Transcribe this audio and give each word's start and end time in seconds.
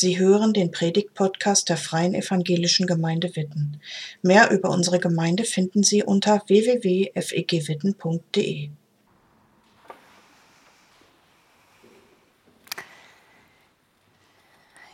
Sie 0.00 0.16
hören 0.16 0.52
den 0.52 0.70
Predigt-Podcast 0.70 1.68
der 1.68 1.76
Freien 1.76 2.14
Evangelischen 2.14 2.86
Gemeinde 2.86 3.34
Witten. 3.34 3.80
Mehr 4.22 4.52
über 4.52 4.70
unsere 4.70 5.00
Gemeinde 5.00 5.42
finden 5.42 5.82
Sie 5.82 6.04
unter 6.04 6.40
www.fegwitten.de. 6.46 8.70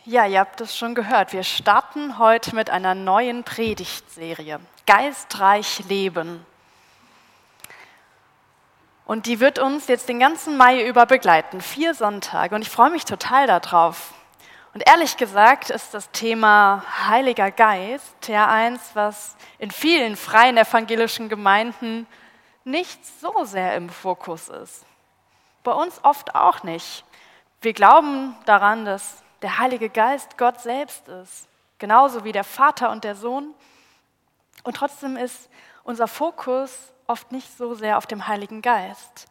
Ja, 0.05 0.25
ihr 0.25 0.39
habt 0.39 0.61
es 0.61 0.75
schon 0.75 0.95
gehört. 0.95 1.33
Wir 1.33 1.43
starten 1.43 2.17
heute 2.17 2.55
mit 2.55 2.71
einer 2.71 2.95
neuen 2.95 3.43
Predigtserie. 3.43 4.59
Geistreich 4.87 5.87
Leben. 5.87 6.43
Und 9.05 9.27
die 9.27 9.39
wird 9.39 9.59
uns 9.59 9.87
jetzt 9.87 10.09
den 10.09 10.19
ganzen 10.19 10.57
Mai 10.57 10.83
über 10.83 11.05
begleiten. 11.05 11.61
Vier 11.61 11.93
Sonntage. 11.93 12.55
Und 12.55 12.63
ich 12.63 12.69
freue 12.69 12.89
mich 12.89 13.05
total 13.05 13.45
darauf. 13.45 14.14
Und 14.75 14.83
ehrlich 14.85 15.15
gesagt 15.15 15.69
ist 15.69 15.93
das 15.93 16.11
Thema 16.11 16.83
Heiliger 17.07 17.49
Geist 17.49 18.27
ja 18.27 18.49
eins, 18.49 18.81
was 18.93 19.37
in 19.57 19.71
vielen 19.71 20.17
freien 20.17 20.57
evangelischen 20.57 21.29
Gemeinden 21.29 22.05
nicht 22.65 22.99
so 23.21 23.45
sehr 23.45 23.77
im 23.77 23.87
Fokus 23.87 24.49
ist. 24.49 24.85
Bei 25.63 25.71
uns 25.71 26.03
oft 26.03 26.35
auch 26.35 26.63
nicht. 26.63 27.05
Wir 27.61 27.71
glauben 27.71 28.35
daran, 28.43 28.83
dass 28.83 29.23
der 29.41 29.59
Heilige 29.59 29.89
Geist 29.89 30.37
Gott 30.37 30.59
selbst 30.59 31.07
ist, 31.07 31.47
genauso 31.79 32.25
wie 32.25 32.33
der 32.33 32.43
Vater 32.43 32.91
und 32.91 33.05
der 33.05 33.15
Sohn. 33.15 33.53
Und 34.63 34.75
trotzdem 34.75 35.15
ist 35.15 35.49
unser 35.85 36.09
Fokus 36.09 36.91
oft 37.07 37.31
nicht 37.31 37.57
so 37.57 37.75
sehr 37.75 37.97
auf 37.97 38.07
dem 38.07 38.27
Heiligen 38.27 38.61
Geist. 38.61 39.27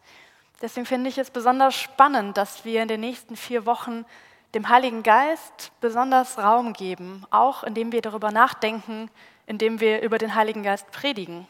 Deswegen 0.63 0.87
finde 0.87 1.11
ich 1.11 1.19
es 1.19 1.31
besonders 1.31 1.75
spannend, 1.75 2.39
dass 2.39 2.65
wir 2.65 2.81
in 2.81 2.89
den 2.89 3.01
nächsten 3.01 3.37
vier 3.37 3.67
Wochen 3.67 4.07
dem 4.55 4.69
Heiligen 4.69 5.03
Geist 5.03 5.73
besonders 5.81 6.39
Raum 6.39 6.73
geben, 6.73 7.27
auch 7.31 7.65
indem 7.65 7.93
wir 7.93 8.03
darüber 8.03 8.31
nachdenken, 8.31 9.11
indem 9.47 9.81
wir 9.81 10.01
über 10.03 10.19
den 10.19 10.35
Heiligen 10.35 10.63
Geist 10.63 10.91
predigen. 10.93 11.47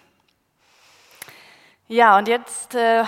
Ja, 1.86 2.16
und 2.16 2.28
jetzt 2.28 2.74
äh, 2.74 3.04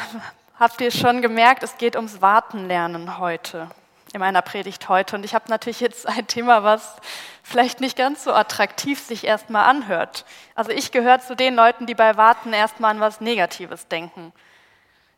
habt 0.58 0.80
ihr 0.80 0.90
schon 0.90 1.22
gemerkt, 1.22 1.62
es 1.62 1.78
geht 1.78 1.96
ums 1.96 2.20
Wartenlernen 2.20 3.18
heute, 3.18 3.70
in 4.12 4.20
meiner 4.20 4.42
Predigt 4.42 4.90
heute. 4.90 5.16
Und 5.16 5.24
ich 5.24 5.34
habe 5.34 5.46
natürlich 5.48 5.80
jetzt 5.80 6.06
ein 6.06 6.26
Thema, 6.26 6.62
was 6.62 6.96
vielleicht 7.42 7.80
nicht 7.80 7.96
ganz 7.96 8.24
so 8.24 8.34
attraktiv 8.34 9.00
sich 9.00 9.24
erstmal 9.24 9.64
anhört. 9.64 10.26
Also 10.54 10.72
ich 10.72 10.92
gehöre 10.92 11.20
zu 11.20 11.34
den 11.34 11.54
Leuten, 11.54 11.86
die 11.86 11.94
bei 11.94 12.16
Warten 12.18 12.52
erstmal 12.52 12.90
an 12.90 13.00
was 13.00 13.22
Negatives 13.22 13.88
denken. 13.88 14.32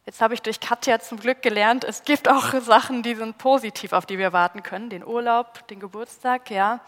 Jetzt 0.08 0.22
habe 0.22 0.32
ich 0.32 0.40
durch 0.40 0.58
Katja 0.58 1.00
zum 1.00 1.20
Glück 1.20 1.42
gelernt, 1.42 1.84
es 1.84 2.02
gibt 2.02 2.30
auch 2.30 2.54
Sachen, 2.62 3.02
die 3.02 3.14
sind 3.14 3.36
positiv, 3.36 3.92
auf 3.92 4.06
die 4.06 4.16
wir 4.16 4.32
warten 4.32 4.62
können. 4.62 4.88
Den 4.88 5.04
Urlaub, 5.04 5.68
den 5.68 5.80
Geburtstag, 5.80 6.50
ja. 6.50 6.80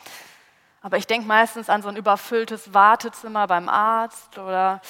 Aber 0.81 0.97
ich 0.97 1.07
denke 1.07 1.29
meistens 1.29 1.69
an 1.69 1.83
so 1.83 1.91
ein 1.91 1.97
überfülltes 1.97 2.73
Wartezimmer 2.73 3.47
beim 3.47 3.69
Arzt 3.69 4.39
oder 4.39 4.81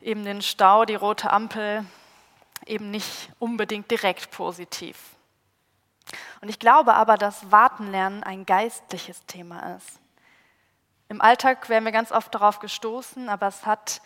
eben 0.00 0.24
den 0.24 0.40
Stau, 0.40 0.84
die 0.84 0.94
rote 0.94 1.32
Ampel, 1.32 1.84
eben 2.64 2.92
nicht 2.92 3.30
unbedingt 3.40 3.90
direkt 3.90 4.30
positiv. 4.30 4.96
Und 6.42 6.50
ich 6.50 6.60
glaube 6.60 6.94
aber, 6.94 7.16
dass 7.16 7.50
Wartenlernen 7.50 8.22
ein 8.22 8.46
geistliches 8.46 9.26
Thema 9.26 9.74
ist. 9.74 9.98
Im 11.08 11.20
Alltag 11.20 11.68
werden 11.68 11.84
wir 11.84 11.90
ganz 11.90 12.12
oft 12.12 12.32
darauf 12.32 12.60
gestoßen, 12.60 13.28
aber 13.28 13.48
es 13.48 13.66
hat 13.66 14.00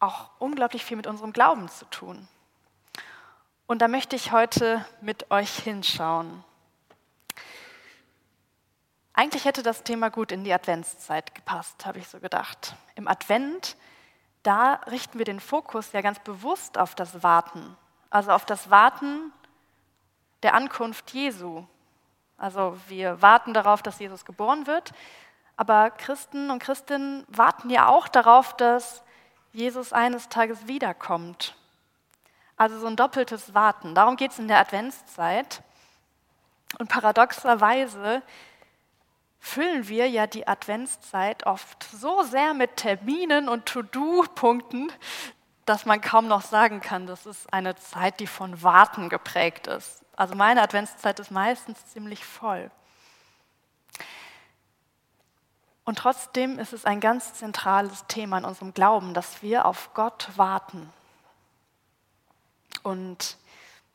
auch 0.00 0.30
unglaublich 0.38 0.86
viel 0.86 0.96
mit 0.96 1.06
unserem 1.06 1.34
Glauben 1.34 1.68
zu 1.68 1.84
tun. 1.90 2.28
Und 3.66 3.80
da 3.80 3.88
möchte 3.88 4.14
ich 4.14 4.30
heute 4.30 4.84
mit 5.00 5.30
euch 5.30 5.50
hinschauen. 5.60 6.44
Eigentlich 9.14 9.46
hätte 9.46 9.62
das 9.62 9.84
Thema 9.84 10.10
gut 10.10 10.32
in 10.32 10.44
die 10.44 10.52
Adventszeit 10.52 11.34
gepasst, 11.34 11.86
habe 11.86 11.98
ich 11.98 12.08
so 12.08 12.20
gedacht. 12.20 12.74
Im 12.94 13.08
Advent, 13.08 13.76
da 14.42 14.74
richten 14.90 15.16
wir 15.18 15.24
den 15.24 15.40
Fokus 15.40 15.92
ja 15.92 16.02
ganz 16.02 16.18
bewusst 16.18 16.76
auf 16.76 16.94
das 16.94 17.22
Warten, 17.22 17.74
also 18.10 18.32
auf 18.32 18.44
das 18.44 18.68
Warten 18.68 19.32
der 20.42 20.52
Ankunft 20.52 21.12
Jesu. 21.12 21.64
Also 22.36 22.76
wir 22.88 23.22
warten 23.22 23.54
darauf, 23.54 23.82
dass 23.82 23.98
Jesus 23.98 24.26
geboren 24.26 24.66
wird, 24.66 24.92
aber 25.56 25.90
Christen 25.90 26.50
und 26.50 26.58
Christinnen 26.58 27.24
warten 27.28 27.70
ja 27.70 27.88
auch 27.88 28.08
darauf, 28.08 28.54
dass 28.56 29.02
Jesus 29.52 29.94
eines 29.94 30.28
Tages 30.28 30.66
wiederkommt 30.66 31.56
also 32.56 32.78
so 32.78 32.86
ein 32.86 32.96
doppeltes 32.96 33.54
Warten. 33.54 33.94
Darum 33.94 34.16
geht 34.16 34.32
es 34.32 34.38
in 34.38 34.48
der 34.48 34.58
Adventszeit. 34.58 35.62
Und 36.78 36.88
paradoxerweise 36.88 38.22
füllen 39.38 39.88
wir 39.88 40.08
ja 40.08 40.26
die 40.26 40.48
Adventszeit 40.48 41.46
oft 41.46 41.84
so 41.84 42.22
sehr 42.22 42.54
mit 42.54 42.76
Terminen 42.76 43.48
und 43.48 43.66
To-Do-Punkten, 43.66 44.90
dass 45.66 45.86
man 45.86 46.00
kaum 46.00 46.28
noch 46.28 46.42
sagen 46.42 46.80
kann, 46.80 47.06
das 47.06 47.26
ist 47.26 47.52
eine 47.52 47.76
Zeit, 47.76 48.20
die 48.20 48.26
von 48.26 48.62
Warten 48.62 49.08
geprägt 49.08 49.66
ist. 49.66 50.02
Also 50.16 50.34
meine 50.34 50.62
Adventszeit 50.62 51.20
ist 51.20 51.30
meistens 51.30 51.86
ziemlich 51.86 52.24
voll. 52.24 52.70
Und 55.84 55.98
trotzdem 55.98 56.58
ist 56.58 56.72
es 56.72 56.86
ein 56.86 57.00
ganz 57.00 57.34
zentrales 57.34 58.06
Thema 58.06 58.38
in 58.38 58.44
unserem 58.44 58.72
Glauben, 58.72 59.12
dass 59.12 59.42
wir 59.42 59.66
auf 59.66 59.92
Gott 59.92 60.28
warten. 60.36 60.90
Und 62.84 63.38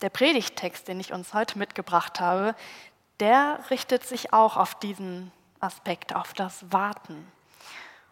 der 0.01 0.09
Predigttext, 0.09 0.87
den 0.87 0.99
ich 0.99 1.13
uns 1.13 1.33
heute 1.33 1.57
mitgebracht 1.57 2.19
habe, 2.19 2.55
der 3.19 3.59
richtet 3.69 4.03
sich 4.05 4.33
auch 4.33 4.57
auf 4.57 4.75
diesen 4.75 5.31
Aspekt, 5.59 6.15
auf 6.15 6.33
das 6.33 6.71
Warten. 6.71 7.31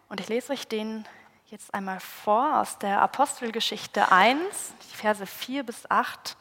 Und 0.08 0.20
ich 0.20 0.28
lese 0.28 0.52
euch 0.52 0.66
den 0.66 1.06
jetzt 1.46 1.74
einmal 1.74 1.98
vor 2.00 2.60
aus 2.60 2.78
der 2.78 3.00
Apostelgeschichte 3.00 4.12
1, 4.12 4.74
die 4.82 4.96
Verse 4.96 5.26
4 5.26 5.64
bis 5.64 5.90
8. 5.90 6.36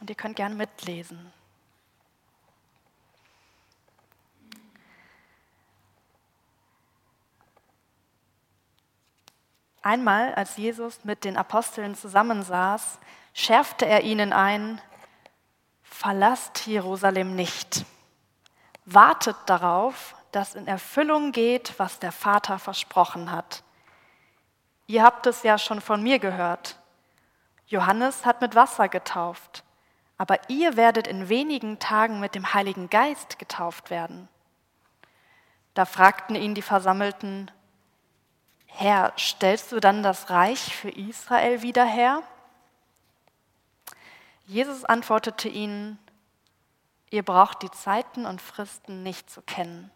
Und 0.00 0.08
ihr 0.08 0.16
könnt 0.16 0.36
gerne 0.36 0.54
mitlesen. 0.54 1.32
Einmal, 9.82 10.34
als 10.34 10.56
Jesus 10.56 11.04
mit 11.04 11.24
den 11.24 11.36
Aposteln 11.36 11.94
zusammensaß, 11.94 12.98
schärfte 13.32 13.86
er 13.86 14.02
ihnen 14.02 14.32
ein, 14.32 14.80
verlasst 15.82 16.66
Jerusalem 16.66 17.34
nicht. 17.34 17.84
Wartet 18.84 19.36
darauf, 19.46 20.14
dass 20.32 20.54
in 20.54 20.66
Erfüllung 20.66 21.32
geht, 21.32 21.74
was 21.78 21.98
der 21.98 22.12
Vater 22.12 22.58
versprochen 22.58 23.30
hat. 23.30 23.62
Ihr 24.86 25.02
habt 25.02 25.26
es 25.26 25.42
ja 25.42 25.58
schon 25.58 25.80
von 25.80 26.02
mir 26.02 26.18
gehört. 26.18 26.78
Johannes 27.66 28.26
hat 28.26 28.40
mit 28.40 28.54
Wasser 28.54 28.88
getauft, 28.88 29.62
aber 30.18 30.38
ihr 30.48 30.76
werdet 30.76 31.06
in 31.06 31.28
wenigen 31.28 31.78
Tagen 31.78 32.18
mit 32.18 32.34
dem 32.34 32.52
Heiligen 32.52 32.90
Geist 32.90 33.38
getauft 33.38 33.90
werden. 33.90 34.28
Da 35.74 35.84
fragten 35.84 36.34
ihn 36.34 36.54
die 36.54 36.62
Versammelten, 36.62 37.50
Herr, 38.66 39.12
stellst 39.18 39.72
du 39.72 39.80
dann 39.80 40.02
das 40.02 40.30
Reich 40.30 40.74
für 40.74 40.90
Israel 40.90 41.62
wieder 41.62 41.84
her? 41.84 42.22
Jesus 44.50 44.84
antwortete 44.84 45.48
ihnen, 45.48 45.96
ihr 47.08 47.22
braucht 47.22 47.62
die 47.62 47.70
Zeiten 47.70 48.26
und 48.26 48.42
Fristen 48.42 49.04
nicht 49.04 49.30
zu 49.30 49.42
kennen. 49.42 49.92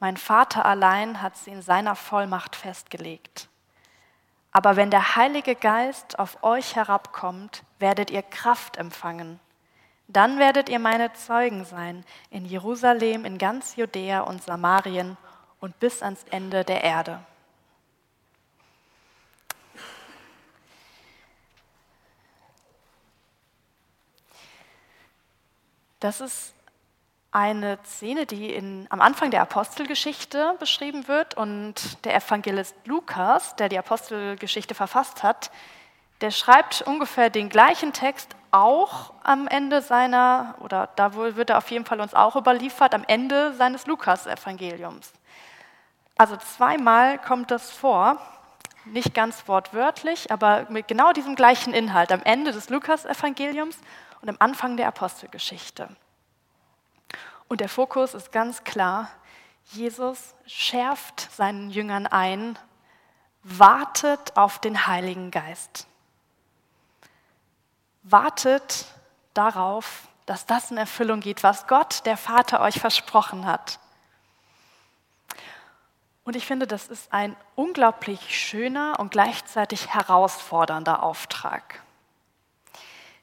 Mein 0.00 0.16
Vater 0.16 0.64
allein 0.64 1.20
hat 1.20 1.36
sie 1.36 1.50
in 1.50 1.60
seiner 1.60 1.96
Vollmacht 1.96 2.56
festgelegt. 2.56 3.50
Aber 4.52 4.76
wenn 4.76 4.90
der 4.90 5.16
Heilige 5.16 5.54
Geist 5.54 6.18
auf 6.18 6.42
euch 6.42 6.76
herabkommt, 6.76 7.62
werdet 7.78 8.10
ihr 8.10 8.22
Kraft 8.22 8.78
empfangen. 8.78 9.38
Dann 10.08 10.38
werdet 10.38 10.70
ihr 10.70 10.78
meine 10.78 11.12
Zeugen 11.12 11.66
sein 11.66 12.06
in 12.30 12.46
Jerusalem, 12.46 13.26
in 13.26 13.36
ganz 13.36 13.76
Judäa 13.76 14.20
und 14.20 14.42
Samarien 14.44 15.18
und 15.60 15.78
bis 15.78 16.02
ans 16.02 16.24
Ende 16.30 16.64
der 16.64 16.82
Erde. 16.82 17.20
Das 26.06 26.20
ist 26.20 26.54
eine 27.32 27.80
Szene, 27.84 28.26
die 28.26 28.54
in, 28.54 28.86
am 28.90 29.00
Anfang 29.00 29.32
der 29.32 29.42
Apostelgeschichte 29.42 30.54
beschrieben 30.60 31.08
wird 31.08 31.36
und 31.36 31.74
der 32.04 32.14
Evangelist 32.14 32.76
Lukas, 32.84 33.56
der 33.56 33.68
die 33.68 33.76
Apostelgeschichte 33.76 34.76
verfasst 34.76 35.24
hat, 35.24 35.50
der 36.20 36.30
schreibt 36.30 36.82
ungefähr 36.82 37.28
den 37.28 37.48
gleichen 37.48 37.92
Text 37.92 38.36
auch 38.52 39.14
am 39.24 39.48
Ende 39.48 39.82
seiner, 39.82 40.54
oder 40.60 40.90
da 40.94 41.14
wird 41.14 41.50
er 41.50 41.58
auf 41.58 41.72
jeden 41.72 41.86
Fall 41.86 42.00
uns 42.00 42.14
auch 42.14 42.36
überliefert, 42.36 42.94
am 42.94 43.02
Ende 43.08 43.52
seines 43.54 43.88
Lukas-Evangeliums. 43.88 45.12
Also 46.16 46.36
zweimal 46.36 47.18
kommt 47.18 47.50
das 47.50 47.72
vor, 47.72 48.20
nicht 48.84 49.12
ganz 49.12 49.48
wortwörtlich, 49.48 50.30
aber 50.30 50.66
mit 50.68 50.86
genau 50.86 51.12
diesem 51.12 51.34
gleichen 51.34 51.74
Inhalt, 51.74 52.12
am 52.12 52.22
Ende 52.22 52.52
des 52.52 52.70
Lukas-Evangeliums 52.70 53.76
und 54.20 54.28
am 54.28 54.36
Anfang 54.38 54.76
der 54.76 54.88
Apostelgeschichte. 54.88 55.88
Und 57.48 57.60
der 57.60 57.68
Fokus 57.68 58.14
ist 58.14 58.32
ganz 58.32 58.64
klar, 58.64 59.10
Jesus 59.72 60.34
schärft 60.46 61.32
seinen 61.32 61.70
Jüngern 61.70 62.06
ein, 62.06 62.58
wartet 63.42 64.36
auf 64.36 64.58
den 64.58 64.86
Heiligen 64.86 65.30
Geist. 65.30 65.86
Wartet 68.02 68.86
darauf, 69.34 70.08
dass 70.26 70.46
das 70.46 70.70
in 70.70 70.76
Erfüllung 70.76 71.20
geht, 71.20 71.42
was 71.42 71.66
Gott, 71.66 72.04
der 72.06 72.16
Vater, 72.16 72.60
euch 72.60 72.80
versprochen 72.80 73.46
hat. 73.46 73.78
Und 76.24 76.34
ich 76.34 76.44
finde, 76.44 76.66
das 76.66 76.88
ist 76.88 77.12
ein 77.12 77.36
unglaublich 77.54 78.36
schöner 78.36 78.98
und 78.98 79.12
gleichzeitig 79.12 79.94
herausfordernder 79.94 81.04
Auftrag. 81.04 81.82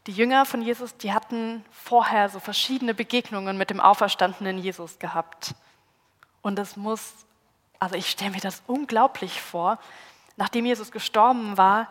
Die 0.08 0.12
Jünger 0.12 0.46
von 0.46 0.62
Jesus, 0.62 0.98
die 0.98 1.14
hatten 1.14 1.64
vorher 1.72 2.28
so 2.28 2.40
verschiedene 2.40 2.94
Begegnungen 2.94 3.58
mit 3.58 3.70
dem 3.70 3.80
auferstandenen 3.80 4.58
Jesus 4.58 5.00
gehabt. 5.00 5.56
Und 6.42 6.60
es 6.60 6.76
muss, 6.76 7.14
also 7.80 7.96
ich 7.96 8.10
stelle 8.10 8.32
mir 8.32 8.42
das 8.42 8.64
unglaublich 8.68 9.42
vor, 9.42 9.80
nachdem 10.36 10.66
Jesus 10.66 10.92
gestorben 10.92 11.58
war, 11.58 11.88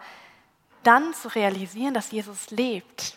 dann 0.82 1.14
zu 1.14 1.28
realisieren, 1.28 1.94
dass 1.94 2.10
Jesus 2.10 2.50
lebt, 2.50 3.16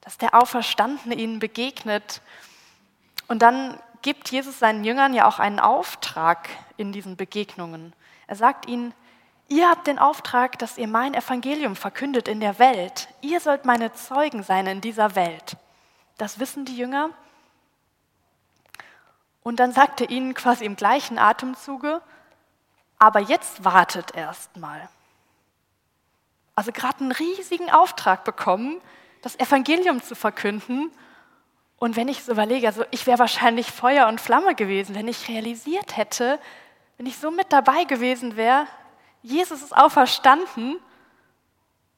dass 0.00 0.18
der 0.18 0.34
Auferstandene 0.34 1.14
ihnen 1.14 1.38
begegnet. 1.38 2.20
Und 3.28 3.42
dann 3.42 3.78
gibt 4.00 4.32
Jesus 4.32 4.58
seinen 4.58 4.82
Jüngern 4.82 5.14
ja 5.14 5.28
auch 5.28 5.38
einen 5.38 5.60
Auftrag 5.60 6.48
in 6.76 6.90
diesen 6.92 7.16
Begegnungen. 7.16 7.92
Er 8.26 8.34
sagt 8.34 8.66
ihnen, 8.66 8.92
ihr 9.52 9.68
habt 9.68 9.86
den 9.86 9.98
Auftrag, 9.98 10.58
dass 10.58 10.78
ihr 10.78 10.88
mein 10.88 11.14
Evangelium 11.14 11.76
verkündet 11.76 12.28
in 12.28 12.40
der 12.40 12.58
Welt. 12.58 13.08
Ihr 13.20 13.40
sollt 13.40 13.64
meine 13.64 13.92
Zeugen 13.92 14.42
sein 14.42 14.66
in 14.66 14.80
dieser 14.80 15.14
Welt. 15.14 15.56
Das 16.18 16.38
wissen 16.38 16.64
die 16.64 16.76
Jünger. 16.76 17.10
Und 19.42 19.60
dann 19.60 19.72
sagt 19.72 20.00
er 20.00 20.10
ihnen 20.10 20.34
quasi 20.34 20.64
im 20.64 20.76
gleichen 20.76 21.18
Atemzuge, 21.18 22.00
aber 22.98 23.20
jetzt 23.20 23.64
wartet 23.64 24.14
erst 24.14 24.56
mal. 24.56 24.88
Also 26.54 26.70
gerade 26.72 27.00
einen 27.00 27.12
riesigen 27.12 27.70
Auftrag 27.70 28.24
bekommen, 28.24 28.80
das 29.20 29.38
Evangelium 29.38 30.02
zu 30.02 30.14
verkünden 30.14 30.92
und 31.82 31.96
wenn 31.96 32.06
ich 32.06 32.22
so 32.22 32.30
überlege, 32.30 32.68
also 32.68 32.84
ich 32.92 33.08
wäre 33.08 33.18
wahrscheinlich 33.18 33.72
Feuer 33.72 34.06
und 34.06 34.20
Flamme 34.20 34.54
gewesen, 34.54 34.94
wenn 34.94 35.08
ich 35.08 35.28
realisiert 35.28 35.96
hätte, 35.96 36.38
wenn 36.96 37.06
ich 37.06 37.18
so 37.18 37.32
mit 37.32 37.52
dabei 37.52 37.82
gewesen 37.82 38.36
wäre, 38.36 38.68
Jesus 39.22 39.62
ist 39.62 39.76
auferstanden, 39.76 40.78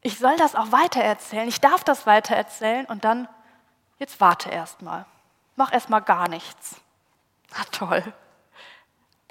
ich 0.03 0.19
soll 0.19 0.37
das 0.37 0.55
auch 0.55 0.71
weitererzählen, 0.71 1.49
ich 1.49 1.61
darf 1.61 1.83
das 1.83 2.07
weitererzählen 2.07 2.85
und 2.87 3.05
dann, 3.05 3.27
jetzt 3.99 4.21
warte 4.21 4.51
erst 4.51 4.83
mal, 4.83 5.07
mach 5.57 5.73
erst 5.73 5.89
mal 5.89 6.01
gar 6.01 6.29
nichts. 6.29 6.77
Na 7.57 7.65
toll. 7.73 8.13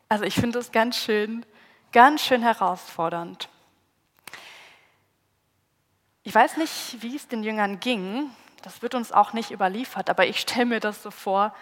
Also 0.10 0.26
ich 0.26 0.36
finde 0.36 0.60
es 0.60 0.72
ganz 0.72 0.98
schön, 0.98 1.46
ganz 1.92 2.22
schön 2.22 2.42
herausfordernd. 2.42 3.50
Ich 6.24 6.34
weiß 6.34 6.58
nicht, 6.58 7.02
wie 7.02 7.16
es 7.16 7.28
den 7.28 7.44
Jüngern 7.44 7.80
ging, 7.80 8.32
das 8.64 8.82
wird 8.82 8.96
uns 8.96 9.12
auch 9.12 9.34
nicht 9.34 9.52
überliefert, 9.52 10.10
aber 10.10 10.26
ich 10.26 10.40
stelle 10.40 10.66
mir 10.66 10.80
das 10.80 11.04
so 11.04 11.12
vor, 11.12 11.54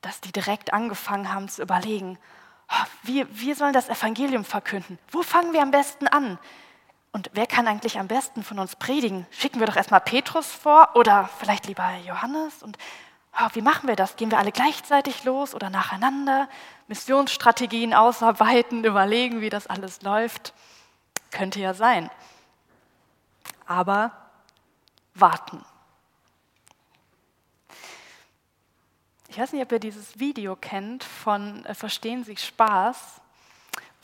dass 0.00 0.20
die 0.20 0.32
direkt 0.32 0.72
angefangen 0.72 1.32
haben 1.32 1.48
zu 1.48 1.60
überlegen, 1.60 2.18
wir, 3.02 3.26
wir 3.30 3.54
sollen 3.56 3.72
das 3.72 3.88
Evangelium 3.88 4.44
verkünden. 4.44 4.98
Wo 5.10 5.22
fangen 5.22 5.52
wir 5.52 5.62
am 5.62 5.70
besten 5.70 6.08
an? 6.08 6.38
Und 7.12 7.30
wer 7.32 7.46
kann 7.46 7.68
eigentlich 7.68 7.98
am 7.98 8.08
besten 8.08 8.42
von 8.42 8.58
uns 8.58 8.74
predigen? 8.76 9.26
Schicken 9.30 9.60
wir 9.60 9.66
doch 9.66 9.76
erstmal 9.76 10.00
Petrus 10.00 10.46
vor 10.46 10.90
oder 10.94 11.30
vielleicht 11.38 11.66
lieber 11.66 11.88
Johannes? 12.04 12.62
Und 12.62 12.76
oh, 13.38 13.48
wie 13.52 13.62
machen 13.62 13.88
wir 13.88 13.96
das? 13.96 14.16
Gehen 14.16 14.30
wir 14.30 14.38
alle 14.38 14.50
gleichzeitig 14.50 15.22
los 15.24 15.54
oder 15.54 15.70
nacheinander? 15.70 16.48
Missionsstrategien 16.88 17.94
ausarbeiten, 17.94 18.82
überlegen, 18.84 19.40
wie 19.40 19.50
das 19.50 19.68
alles 19.68 20.02
läuft? 20.02 20.54
Könnte 21.30 21.60
ja 21.60 21.74
sein. 21.74 22.10
Aber 23.66 24.10
warten. 25.14 25.64
Ich 29.34 29.40
weiß 29.40 29.52
nicht, 29.52 29.62
ob 29.62 29.72
ihr 29.72 29.80
dieses 29.80 30.20
Video 30.20 30.54
kennt 30.54 31.02
von 31.02 31.66
äh, 31.66 31.74
Verstehen 31.74 32.22
Sie 32.22 32.36
Spaß, 32.36 33.20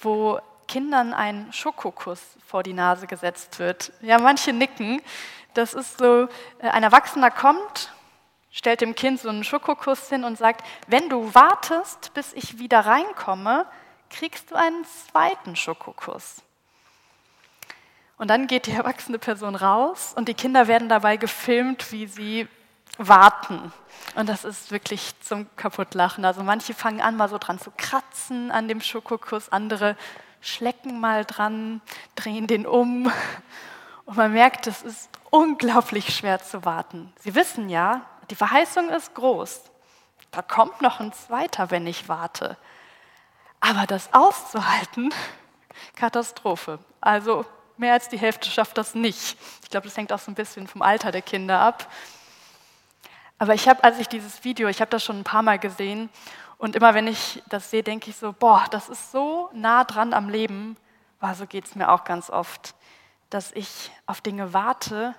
wo 0.00 0.40
Kindern 0.66 1.14
ein 1.14 1.52
Schokokuss 1.52 2.20
vor 2.44 2.64
die 2.64 2.72
Nase 2.72 3.06
gesetzt 3.06 3.60
wird. 3.60 3.92
Ja, 4.00 4.18
manche 4.18 4.52
nicken. 4.52 5.00
Das 5.54 5.72
ist 5.72 5.98
so, 5.98 6.24
äh, 6.58 6.70
ein 6.70 6.82
Erwachsener 6.82 7.30
kommt, 7.30 7.92
stellt 8.50 8.80
dem 8.80 8.96
Kind 8.96 9.20
so 9.20 9.28
einen 9.28 9.44
Schokokuss 9.44 10.08
hin 10.08 10.24
und 10.24 10.36
sagt, 10.36 10.66
wenn 10.88 11.08
du 11.08 11.32
wartest, 11.32 12.12
bis 12.12 12.32
ich 12.32 12.58
wieder 12.58 12.80
reinkomme, 12.80 13.66
kriegst 14.10 14.50
du 14.50 14.56
einen 14.56 14.84
zweiten 14.84 15.54
Schokokuss. 15.54 16.42
Und 18.18 18.26
dann 18.26 18.48
geht 18.48 18.66
die 18.66 18.72
erwachsene 18.72 19.20
Person 19.20 19.54
raus 19.54 20.12
und 20.16 20.26
die 20.26 20.34
Kinder 20.34 20.66
werden 20.66 20.88
dabei 20.88 21.16
gefilmt, 21.16 21.92
wie 21.92 22.08
sie 22.08 22.48
warten. 23.08 23.72
Und 24.14 24.28
das 24.28 24.44
ist 24.44 24.70
wirklich 24.70 25.18
zum 25.20 25.46
Kaputtlachen. 25.56 26.24
Also 26.24 26.42
manche 26.42 26.74
fangen 26.74 27.00
an, 27.00 27.16
mal 27.16 27.28
so 27.28 27.38
dran 27.38 27.58
zu 27.58 27.72
kratzen 27.76 28.50
an 28.50 28.68
dem 28.68 28.80
Schokokuss, 28.80 29.48
andere 29.50 29.96
schlecken 30.40 31.00
mal 31.00 31.24
dran, 31.24 31.80
drehen 32.14 32.46
den 32.46 32.66
um. 32.66 33.10
Und 34.04 34.16
man 34.16 34.32
merkt, 34.32 34.66
es 34.66 34.82
ist 34.82 35.08
unglaublich 35.30 36.14
schwer 36.14 36.42
zu 36.42 36.64
warten. 36.64 37.12
Sie 37.20 37.34
wissen 37.34 37.68
ja, 37.68 38.02
die 38.30 38.34
Verheißung 38.34 38.88
ist 38.90 39.14
groß. 39.14 39.62
Da 40.30 40.42
kommt 40.42 40.80
noch 40.80 41.00
ein 41.00 41.12
zweiter, 41.12 41.70
wenn 41.70 41.86
ich 41.86 42.08
warte. 42.08 42.56
Aber 43.60 43.86
das 43.86 44.12
auszuhalten, 44.12 45.12
Katastrophe. 45.96 46.78
Also 47.00 47.44
mehr 47.76 47.94
als 47.94 48.08
die 48.08 48.18
Hälfte 48.18 48.48
schafft 48.48 48.78
das 48.78 48.94
nicht. 48.94 49.36
Ich 49.62 49.70
glaube, 49.70 49.86
das 49.86 49.96
hängt 49.96 50.12
auch 50.12 50.18
so 50.18 50.30
ein 50.30 50.34
bisschen 50.34 50.66
vom 50.66 50.82
Alter 50.82 51.12
der 51.12 51.22
Kinder 51.22 51.60
ab. 51.60 51.90
Aber 53.40 53.54
ich 53.54 53.68
habe, 53.68 53.82
als 53.82 53.98
ich 53.98 54.06
dieses 54.06 54.44
Video, 54.44 54.68
ich 54.68 54.82
habe 54.82 54.90
das 54.90 55.02
schon 55.02 55.18
ein 55.18 55.24
paar 55.24 55.42
Mal 55.42 55.58
gesehen 55.58 56.10
und 56.58 56.76
immer 56.76 56.92
wenn 56.92 57.06
ich 57.06 57.42
das 57.48 57.70
sehe, 57.70 57.82
denke 57.82 58.10
ich 58.10 58.16
so, 58.16 58.34
boah, 58.34 58.66
das 58.70 58.90
ist 58.90 59.10
so 59.12 59.48
nah 59.54 59.84
dran 59.84 60.12
am 60.12 60.28
Leben. 60.28 60.76
Boah, 61.20 61.34
so 61.34 61.46
geht 61.46 61.64
es 61.64 61.74
mir 61.74 61.90
auch 61.90 62.04
ganz 62.04 62.28
oft, 62.28 62.74
dass 63.30 63.50
ich 63.52 63.90
auf 64.06 64.20
Dinge 64.20 64.52
warte 64.52 65.14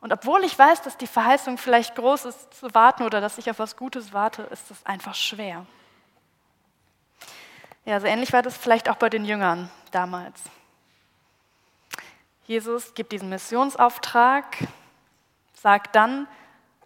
und 0.00 0.12
obwohl 0.12 0.42
ich 0.42 0.58
weiß, 0.58 0.82
dass 0.82 0.96
die 0.96 1.06
Verheißung 1.06 1.56
vielleicht 1.56 1.94
groß 1.94 2.24
ist 2.24 2.54
zu 2.54 2.74
warten 2.74 3.04
oder 3.04 3.20
dass 3.20 3.38
ich 3.38 3.48
auf 3.48 3.60
was 3.60 3.76
Gutes 3.76 4.12
warte, 4.12 4.42
ist 4.42 4.68
es 4.72 4.84
einfach 4.84 5.14
schwer. 5.14 5.64
Ja, 7.84 8.00
so 8.00 8.08
ähnlich 8.08 8.32
war 8.32 8.42
das 8.42 8.56
vielleicht 8.56 8.88
auch 8.88 8.96
bei 8.96 9.08
den 9.08 9.24
Jüngern 9.24 9.70
damals. 9.92 10.42
Jesus 12.44 12.94
gibt 12.94 13.12
diesen 13.12 13.28
Missionsauftrag, 13.28 14.56
sagt 15.54 15.94
dann, 15.94 16.26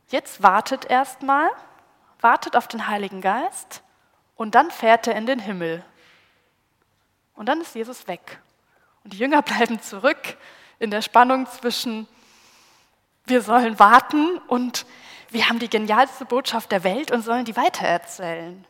Jetzt 0.08 0.42
wartet 0.42 0.84
erstmal, 0.84 1.48
wartet 2.20 2.56
auf 2.56 2.68
den 2.68 2.86
Heiligen 2.86 3.20
Geist 3.20 3.82
und 4.36 4.54
dann 4.54 4.70
fährt 4.70 5.06
er 5.06 5.16
in 5.16 5.26
den 5.26 5.40
Himmel. 5.40 5.84
Und 7.34 7.46
dann 7.46 7.60
ist 7.60 7.75
Jesus 7.75 8.06
weg. 8.06 8.40
Und 9.04 9.12
die 9.12 9.18
Jünger 9.18 9.42
bleiben 9.42 9.80
zurück 9.80 10.36
in 10.78 10.90
der 10.90 11.02
Spannung 11.02 11.46
zwischen, 11.46 12.06
wir 13.25 13.42
sollen 13.42 13.78
warten 13.78 14.38
und 14.46 14.86
wir 15.30 15.48
haben 15.48 15.58
die 15.58 15.68
genialste 15.68 16.25
Botschaft 16.25 16.70
der 16.70 16.84
Welt 16.84 17.10
und 17.10 17.22
sollen 17.22 17.44
die 17.44 17.56
weitererzählen. 17.56 18.64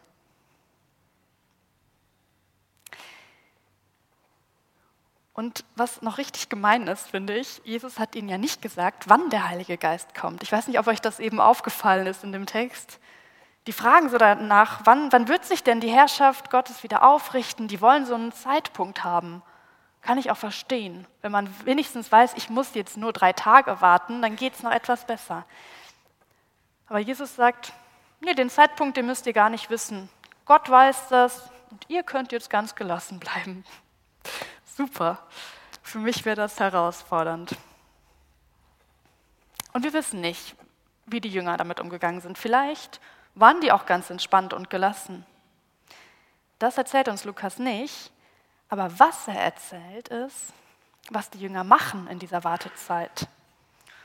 Und 5.36 5.66
was 5.74 6.00
noch 6.00 6.16
richtig 6.16 6.48
gemein 6.48 6.86
ist, 6.86 7.10
finde 7.10 7.36
ich, 7.36 7.60
Jesus 7.62 7.98
hat 7.98 8.14
ihnen 8.14 8.30
ja 8.30 8.38
nicht 8.38 8.62
gesagt, 8.62 9.10
wann 9.10 9.28
der 9.28 9.50
Heilige 9.50 9.76
Geist 9.76 10.14
kommt. 10.14 10.42
Ich 10.42 10.50
weiß 10.50 10.66
nicht, 10.66 10.78
ob 10.78 10.86
euch 10.86 11.02
das 11.02 11.20
eben 11.20 11.40
aufgefallen 11.40 12.06
ist 12.06 12.24
in 12.24 12.32
dem 12.32 12.46
Text. 12.46 12.98
Die 13.66 13.72
fragen 13.72 14.08
so 14.08 14.16
danach, 14.16 14.80
wann, 14.84 15.12
wann 15.12 15.28
wird 15.28 15.44
sich 15.44 15.62
denn 15.62 15.80
die 15.80 15.90
Herrschaft 15.90 16.50
Gottes 16.50 16.82
wieder 16.82 17.06
aufrichten? 17.06 17.68
Die 17.68 17.82
wollen 17.82 18.06
so 18.06 18.14
einen 18.14 18.32
Zeitpunkt 18.32 19.04
haben. 19.04 19.42
Kann 20.00 20.16
ich 20.16 20.30
auch 20.30 20.38
verstehen. 20.38 21.06
Wenn 21.20 21.32
man 21.32 21.54
wenigstens 21.66 22.10
weiß, 22.10 22.32
ich 22.36 22.48
muss 22.48 22.72
jetzt 22.72 22.96
nur 22.96 23.12
drei 23.12 23.34
Tage 23.34 23.82
warten, 23.82 24.22
dann 24.22 24.36
geht 24.36 24.54
es 24.54 24.62
noch 24.62 24.72
etwas 24.72 25.06
besser. 25.06 25.44
Aber 26.86 27.00
Jesus 27.00 27.36
sagt, 27.36 27.74
nee, 28.20 28.32
den 28.32 28.48
Zeitpunkt, 28.48 28.96
den 28.96 29.04
müsst 29.04 29.26
ihr 29.26 29.34
gar 29.34 29.50
nicht 29.50 29.68
wissen. 29.68 30.08
Gott 30.46 30.70
weiß 30.70 31.08
das 31.08 31.50
und 31.70 31.84
ihr 31.88 32.04
könnt 32.04 32.32
jetzt 32.32 32.48
ganz 32.48 32.74
gelassen 32.74 33.20
bleiben. 33.20 33.64
Super. 34.76 35.18
Für 35.82 35.98
mich 35.98 36.26
wäre 36.26 36.36
das 36.36 36.60
herausfordernd. 36.60 37.56
Und 39.72 39.84
wir 39.84 39.94
wissen 39.94 40.20
nicht, 40.20 40.54
wie 41.06 41.22
die 41.22 41.30
Jünger 41.30 41.56
damit 41.56 41.80
umgegangen 41.80 42.20
sind. 42.20 42.36
Vielleicht 42.36 43.00
waren 43.34 43.62
die 43.62 43.72
auch 43.72 43.86
ganz 43.86 44.10
entspannt 44.10 44.52
und 44.52 44.68
gelassen. 44.68 45.24
Das 46.58 46.76
erzählt 46.76 47.08
uns 47.08 47.24
Lukas 47.24 47.58
nicht, 47.58 48.12
aber 48.68 48.98
was 48.98 49.28
er 49.28 49.40
erzählt 49.40 50.08
ist, 50.08 50.52
was 51.08 51.30
die 51.30 51.40
Jünger 51.40 51.64
machen 51.64 52.06
in 52.08 52.18
dieser 52.18 52.44
Wartezeit. 52.44 53.28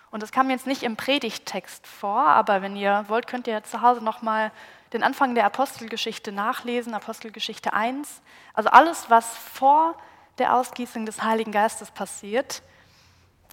Und 0.09 0.23
das 0.23 0.31
kam 0.31 0.49
jetzt 0.49 0.67
nicht 0.67 0.83
im 0.83 0.95
Predigttext 0.95 1.85
vor, 1.85 2.21
aber 2.21 2.61
wenn 2.61 2.77
ihr 2.77 3.05
wollt, 3.09 3.27
könnt 3.27 3.47
ihr 3.47 3.63
zu 3.63 3.81
Hause 3.81 4.01
nochmal 4.01 4.51
den 4.93 5.03
Anfang 5.03 5.35
der 5.35 5.45
Apostelgeschichte 5.45 6.31
nachlesen, 6.31 6.93
Apostelgeschichte 6.93 7.73
1. 7.73 8.21
Also 8.53 8.69
alles, 8.69 9.09
was 9.09 9.35
vor 9.37 9.97
der 10.37 10.55
Ausgießung 10.55 11.05
des 11.05 11.23
Heiligen 11.23 11.51
Geistes 11.51 11.91
passiert, 11.91 12.61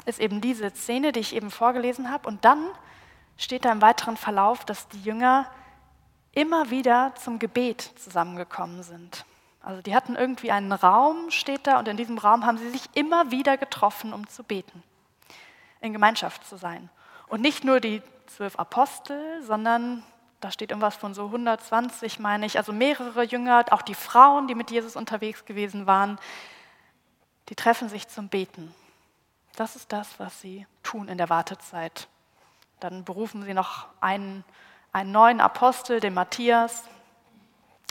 ist 0.07 0.21
eben 0.21 0.41
diese 0.41 0.71
Szene, 0.71 1.13
die 1.13 1.21
ich 1.21 1.35
eben 1.35 1.51
vorgelesen 1.51 2.11
habe. 2.11 2.29
Und 2.29 2.45
dann 2.45 2.65
steht 3.37 3.65
da 3.65 3.73
im 3.73 3.83
weiteren 3.83 4.17
Verlauf, 4.17 4.65
dass 4.65 4.89
die 4.89 5.03
Jünger 5.03 5.47
immer 6.33 6.71
wieder 6.71 7.13
zum 7.17 7.39
Gebet 7.39 7.93
zusammengekommen 7.97 8.83
sind. 8.83 9.25
Also 9.61 9.83
die 9.83 9.95
hatten 9.95 10.15
irgendwie 10.15 10.51
einen 10.51 10.73
Raum, 10.73 11.31
steht 11.31 11.67
da, 11.67 11.79
und 11.79 11.89
in 11.89 11.97
diesem 11.97 12.19
Raum 12.19 12.47
haben 12.47 12.59
sie 12.59 12.71
sich 12.71 12.85
immer 12.95 13.31
wieder 13.31 13.57
getroffen, 13.57 14.13
um 14.13 14.27
zu 14.29 14.45
beten, 14.45 14.83
in 15.81 15.93
Gemeinschaft 15.93 16.47
zu 16.47 16.57
sein. 16.57 16.89
Und 17.27 17.43
nicht 17.43 17.65
nur 17.65 17.81
die 17.81 18.03
zwölf 18.27 18.59
Apostel, 18.59 19.43
sondern 19.43 20.03
da 20.41 20.51
steht 20.51 20.71
irgendwas 20.71 20.97
von 20.97 21.15
so 21.15 21.27
120, 21.27 22.21
meine 22.21 22.47
ich, 22.47 22.57
also 22.57 22.73
mehrere 22.73 23.25
Jünger, 23.25 23.65
auch 23.71 23.83
die 23.83 23.95
Frauen, 23.95 24.47
die 24.47 24.55
mit 24.55 24.71
Jesus 24.71 24.95
unterwegs 24.95 25.45
gewesen 25.45 25.87
waren, 25.87 26.19
die 27.49 27.55
treffen 27.55 27.89
sich 27.89 28.09
zum 28.09 28.29
Beten. 28.29 28.75
Das 29.57 29.77
ist 29.77 29.93
das, 29.93 30.19
was 30.21 30.41
sie 30.41 30.67
tun 30.83 31.09
in 31.09 31.19
der 31.19 31.31
Wartezeit. 31.31 32.09
Dann 32.81 33.05
berufen 33.05 33.43
sie 33.43 33.55
noch 33.55 33.87
einen, 34.01 34.45
einen 34.93 35.11
neuen 35.11 35.41
Apostel, 35.41 36.01
den 36.01 36.15
Matthias, 36.15 36.85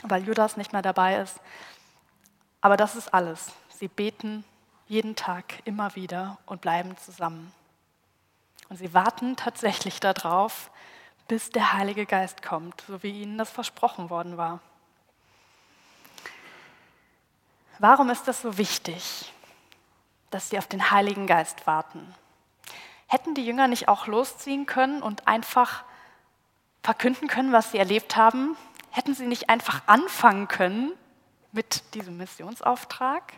weil 0.02 0.24
Judas 0.24 0.56
nicht 0.56 0.72
mehr 0.72 0.82
dabei 0.82 1.16
ist. 1.16 1.40
Aber 2.60 2.76
das 2.76 2.96
ist 2.96 3.12
alles. 3.12 3.52
Sie 3.68 3.88
beten 3.88 4.44
jeden 4.86 5.16
Tag 5.16 5.66
immer 5.66 5.94
wieder 5.94 6.38
und 6.46 6.60
bleiben 6.60 6.96
zusammen. 6.96 7.52
Und 8.68 8.76
sie 8.76 8.94
warten 8.94 9.36
tatsächlich 9.36 10.00
darauf, 10.00 10.70
bis 11.26 11.50
der 11.50 11.74
Heilige 11.74 12.06
Geist 12.06 12.42
kommt, 12.42 12.82
so 12.86 13.02
wie 13.02 13.22
ihnen 13.22 13.36
das 13.36 13.50
versprochen 13.50 14.08
worden 14.08 14.38
war. 14.38 14.60
Warum 17.78 18.10
ist 18.10 18.26
das 18.26 18.40
so 18.40 18.56
wichtig, 18.56 19.32
dass 20.30 20.50
sie 20.50 20.58
auf 20.58 20.66
den 20.66 20.90
Heiligen 20.90 21.26
Geist 21.26 21.66
warten? 21.66 22.14
Hätten 23.06 23.34
die 23.34 23.46
Jünger 23.46 23.68
nicht 23.68 23.88
auch 23.88 24.06
losziehen 24.06 24.66
können 24.66 25.02
und 25.02 25.26
einfach 25.26 25.84
verkünden 26.82 27.28
können, 27.28 27.52
was 27.52 27.72
sie 27.72 27.78
erlebt 27.78 28.16
haben? 28.16 28.56
Hätten 28.90 29.14
sie 29.14 29.26
nicht 29.26 29.48
einfach 29.48 29.82
anfangen 29.86 30.48
können 30.48 30.92
mit 31.52 31.94
diesem 31.94 32.16
Missionsauftrag? 32.18 33.32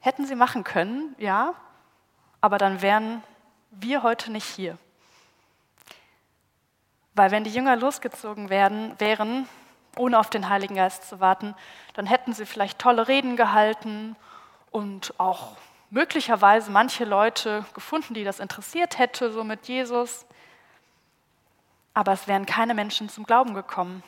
Hätten 0.00 0.26
sie 0.26 0.36
machen 0.36 0.64
können, 0.64 1.14
ja, 1.18 1.54
aber 2.40 2.58
dann 2.58 2.82
wären 2.82 3.22
wir 3.70 4.02
heute 4.02 4.30
nicht 4.30 4.46
hier. 4.46 4.78
Weil 7.14 7.30
wenn 7.30 7.44
die 7.44 7.52
Jünger 7.52 7.76
losgezogen 7.76 8.48
werden, 8.48 8.94
wären, 8.98 9.48
ohne 9.96 10.18
auf 10.18 10.30
den 10.30 10.48
Heiligen 10.48 10.76
Geist 10.76 11.08
zu 11.08 11.20
warten, 11.20 11.54
dann 11.94 12.06
hätten 12.06 12.32
sie 12.32 12.46
vielleicht 12.46 12.78
tolle 12.78 13.08
Reden 13.08 13.36
gehalten 13.36 14.16
und 14.70 15.18
auch 15.18 15.56
möglicherweise 15.90 16.70
manche 16.70 17.04
Leute 17.04 17.64
gefunden, 17.74 18.14
die 18.14 18.24
das 18.24 18.40
interessiert 18.40 18.98
hätte, 18.98 19.32
so 19.32 19.44
mit 19.44 19.68
Jesus. 19.68 20.26
Aber 21.94 22.12
es 22.12 22.26
wären 22.26 22.46
keine 22.46 22.74
Menschen 22.74 23.08
zum 23.08 23.24
Glauben 23.24 23.54
gekommen. 23.54 24.02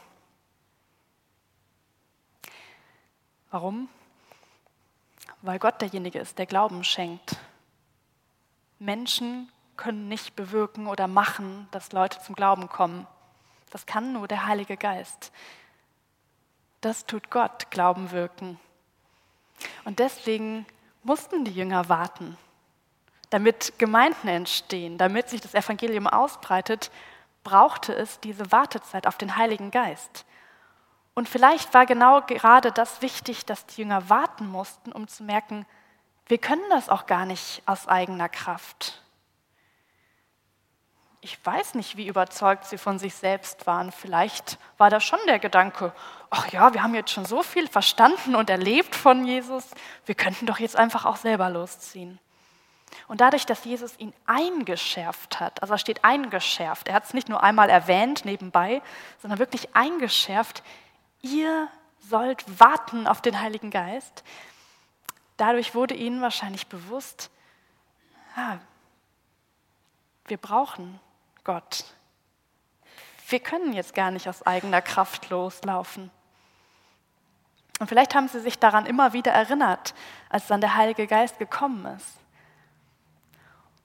Warum? 3.50 3.88
Weil 5.42 5.58
Gott 5.58 5.80
derjenige 5.80 6.18
ist, 6.18 6.38
der 6.38 6.46
Glauben 6.46 6.84
schenkt. 6.84 7.36
Menschen 8.78 9.50
können 9.76 10.08
nicht 10.08 10.36
bewirken 10.36 10.86
oder 10.86 11.08
machen, 11.08 11.66
dass 11.70 11.92
Leute 11.92 12.20
zum 12.20 12.34
Glauben 12.34 12.68
kommen. 12.68 13.06
Das 13.70 13.86
kann 13.86 14.12
nur 14.12 14.28
der 14.28 14.46
Heilige 14.46 14.76
Geist. 14.76 15.32
Das 16.80 17.06
tut 17.06 17.30
Gott, 17.30 17.70
Glauben 17.70 18.10
wirken. 18.10 18.58
Und 19.84 19.98
deswegen 19.98 20.66
mussten 21.02 21.44
die 21.44 21.52
Jünger 21.52 21.88
warten, 21.88 22.36
damit 23.30 23.78
Gemeinden 23.78 24.28
entstehen, 24.28 24.98
damit 24.98 25.28
sich 25.28 25.40
das 25.40 25.54
Evangelium 25.54 26.06
ausbreitet, 26.06 26.90
brauchte 27.44 27.94
es 27.94 28.20
diese 28.20 28.52
Wartezeit 28.52 29.06
auf 29.06 29.16
den 29.16 29.36
Heiligen 29.36 29.70
Geist. 29.70 30.24
Und 31.14 31.28
vielleicht 31.28 31.74
war 31.74 31.86
genau 31.86 32.22
gerade 32.22 32.72
das 32.72 33.02
wichtig, 33.02 33.44
dass 33.44 33.66
die 33.66 33.82
Jünger 33.82 34.08
warten 34.08 34.46
mussten, 34.46 34.92
um 34.92 35.08
zu 35.08 35.24
merken, 35.24 35.66
wir 36.26 36.38
können 36.38 36.62
das 36.70 36.88
auch 36.88 37.06
gar 37.06 37.26
nicht 37.26 37.62
aus 37.66 37.88
eigener 37.88 38.28
Kraft. 38.28 39.02
Ich 41.22 41.38
weiß 41.44 41.74
nicht, 41.74 41.96
wie 41.96 42.06
überzeugt 42.06 42.64
sie 42.64 42.78
von 42.78 42.98
sich 42.98 43.14
selbst 43.14 43.66
waren. 43.66 43.92
Vielleicht 43.92 44.58
war 44.78 44.88
da 44.88 45.00
schon 45.00 45.18
der 45.26 45.38
Gedanke, 45.38 45.92
ach 46.30 46.48
ja, 46.50 46.72
wir 46.72 46.82
haben 46.82 46.94
jetzt 46.94 47.10
schon 47.10 47.26
so 47.26 47.42
viel 47.42 47.68
verstanden 47.68 48.34
und 48.34 48.48
erlebt 48.48 48.94
von 48.94 49.24
Jesus, 49.26 49.66
wir 50.06 50.14
könnten 50.14 50.46
doch 50.46 50.58
jetzt 50.58 50.76
einfach 50.76 51.04
auch 51.04 51.16
selber 51.16 51.50
losziehen. 51.50 52.18
Und 53.06 53.20
dadurch, 53.20 53.44
dass 53.44 53.64
Jesus 53.64 53.98
ihn 53.98 54.14
eingeschärft 54.26 55.40
hat, 55.40 55.62
also 55.62 55.74
er 55.74 55.78
steht 55.78 56.04
eingeschärft, 56.04 56.88
er 56.88 56.94
hat 56.94 57.04
es 57.04 57.14
nicht 57.14 57.28
nur 57.28 57.42
einmal 57.42 57.68
erwähnt 57.68 58.24
nebenbei, 58.24 58.82
sondern 59.18 59.38
wirklich 59.38 59.76
eingeschärft, 59.76 60.62
ihr 61.20 61.68
sollt 62.08 62.44
warten 62.58 63.06
auf 63.06 63.20
den 63.20 63.40
Heiligen 63.40 63.70
Geist, 63.70 64.24
Dadurch 65.40 65.74
wurde 65.74 65.94
ihnen 65.94 66.20
wahrscheinlich 66.20 66.66
bewusst, 66.66 67.30
ah, 68.36 68.58
wir 70.26 70.36
brauchen 70.36 71.00
Gott. 71.52 71.84
Wir 73.28 73.40
können 73.40 73.72
jetzt 73.72 73.92
gar 73.92 74.12
nicht 74.12 74.28
aus 74.28 74.46
eigener 74.46 74.80
Kraft 74.80 75.30
loslaufen. 75.30 76.12
Und 77.80 77.88
vielleicht 77.88 78.14
haben 78.14 78.28
sie 78.28 78.38
sich 78.38 78.60
daran 78.60 78.86
immer 78.86 79.14
wieder 79.14 79.32
erinnert, 79.32 79.92
als 80.28 80.46
dann 80.46 80.60
der 80.60 80.76
Heilige 80.76 81.08
Geist 81.08 81.40
gekommen 81.40 81.86
ist. 81.96 82.18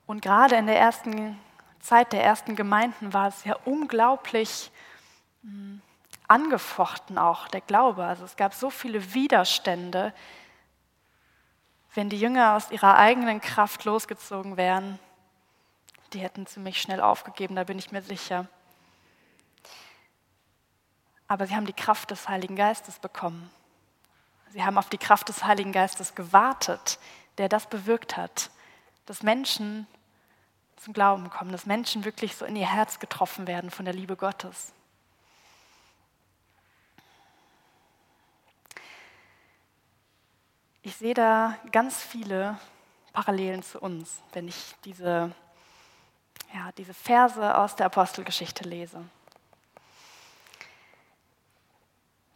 Und 0.05 0.22
gerade 0.22 0.57
in 0.57 0.67
der 0.67 0.77
ersten 0.77 1.39
Zeit 1.79 2.13
der 2.13 2.24
ersten 2.24 2.55
Gemeinden 2.55 3.13
war 3.13 3.29
es 3.29 3.43
ja 3.45 3.55
unglaublich 3.65 4.72
hm, 5.41 5.81
angefochten 6.27 7.17
auch, 7.17 7.48
der 7.48 7.62
Glaube. 7.62 8.05
Also 8.05 8.25
es 8.25 8.36
gab 8.36 8.53
so 8.53 8.69
viele 8.69 9.15
Widerstände 9.15 10.13
wenn 11.95 12.10
die 12.10 12.19
Jünger 12.19 12.55
aus 12.55 12.72
ihrer 12.72 12.98
eigenen 12.98 13.39
Kraft 13.41 13.86
losgezogen 13.86 14.57
wären, 14.57 15.00
die 16.15 16.22
hätten 16.22 16.48
ziemlich 16.48 16.81
schnell 16.81 17.01
aufgegeben, 17.01 17.55
da 17.55 17.65
bin 17.65 17.77
ich 17.77 17.91
mir 17.91 18.01
sicher. 18.01 18.48
Aber 21.27 21.45
sie 21.45 21.55
haben 21.55 21.65
die 21.65 21.74
Kraft 21.74 22.12
des 22.12 22.29
Heiligen 22.29 22.55
Geistes 22.55 23.00
bekommen. 23.00 23.50
Sie 24.51 24.63
haben 24.63 24.77
auf 24.77 24.89
die 24.89 24.98
Kraft 24.98 25.27
des 25.27 25.43
Heiligen 25.43 25.74
Geistes 25.74 26.15
gewartet, 26.15 27.00
der 27.38 27.50
das 27.50 27.67
bewirkt 27.67 28.15
hat, 28.15 28.50
dass 29.05 29.24
Menschen 29.24 29.88
zum 30.77 30.93
Glauben 30.93 31.29
kommen, 31.29 31.51
dass 31.51 31.65
Menschen 31.65 32.05
wirklich 32.05 32.36
so 32.36 32.45
in 32.45 32.55
ihr 32.55 32.72
Herz 32.72 33.00
getroffen 33.00 33.48
werden 33.48 33.69
von 33.69 33.86
der 33.86 33.93
Liebe 33.93 34.15
Gottes. 34.15 34.72
Ich 40.84 40.95
sehe 40.95 41.15
da 41.15 41.57
ganz 41.72 42.01
viele 42.01 42.57
Parallelen 43.12 43.63
zu 43.63 43.79
uns, 43.79 44.22
wenn 44.34 44.48
ich 44.48 44.75
diese, 44.86 45.34
ja, 46.55 46.71
diese 46.77 46.93
Verse 46.93 47.57
aus 47.57 47.75
der 47.75 47.88
Apostelgeschichte 47.88 48.63
lese. 48.63 49.03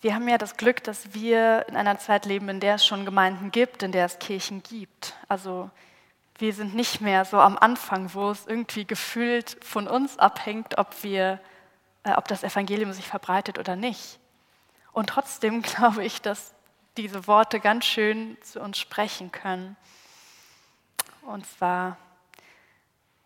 Wir 0.01 0.13
haben 0.13 0.27
ja 0.27 0.37
das 0.37 0.57
Glück, 0.57 0.83
dass 0.83 1.13
wir 1.13 1.65
in 1.69 1.77
einer 1.77 1.99
Zeit 1.99 2.25
leben, 2.25 2.49
in 2.49 2.59
der 2.59 2.75
es 2.75 2.85
schon 2.85 3.05
Gemeinden 3.05 3.51
gibt, 3.51 3.81
in 3.81 3.93
der 3.93 4.05
es 4.05 4.19
Kirchen 4.19 4.61
gibt. 4.61 5.15
Also 5.29 5.69
wir 6.37 6.53
sind 6.53 6.75
nicht 6.75 6.99
mehr 6.99 7.23
so 7.23 7.39
am 7.39 7.57
Anfang, 7.57 8.13
wo 8.13 8.29
es 8.29 8.45
irgendwie 8.45 8.85
gefühlt 8.85 9.57
von 9.63 9.87
uns 9.87 10.19
abhängt, 10.19 10.77
ob, 10.77 11.03
wir, 11.03 11.39
äh, 12.03 12.13
ob 12.13 12.27
das 12.27 12.43
Evangelium 12.43 12.91
sich 12.91 13.07
verbreitet 13.07 13.57
oder 13.57 13.77
nicht. 13.77 14.19
Und 14.91 15.07
trotzdem 15.07 15.61
glaube 15.63 16.03
ich, 16.03 16.21
dass 16.21 16.53
diese 16.97 17.25
Worte 17.25 17.61
ganz 17.61 17.85
schön 17.85 18.37
zu 18.41 18.59
uns 18.59 18.77
sprechen 18.77 19.31
können. 19.31 19.77
Und 21.21 21.45
zwar 21.45 21.97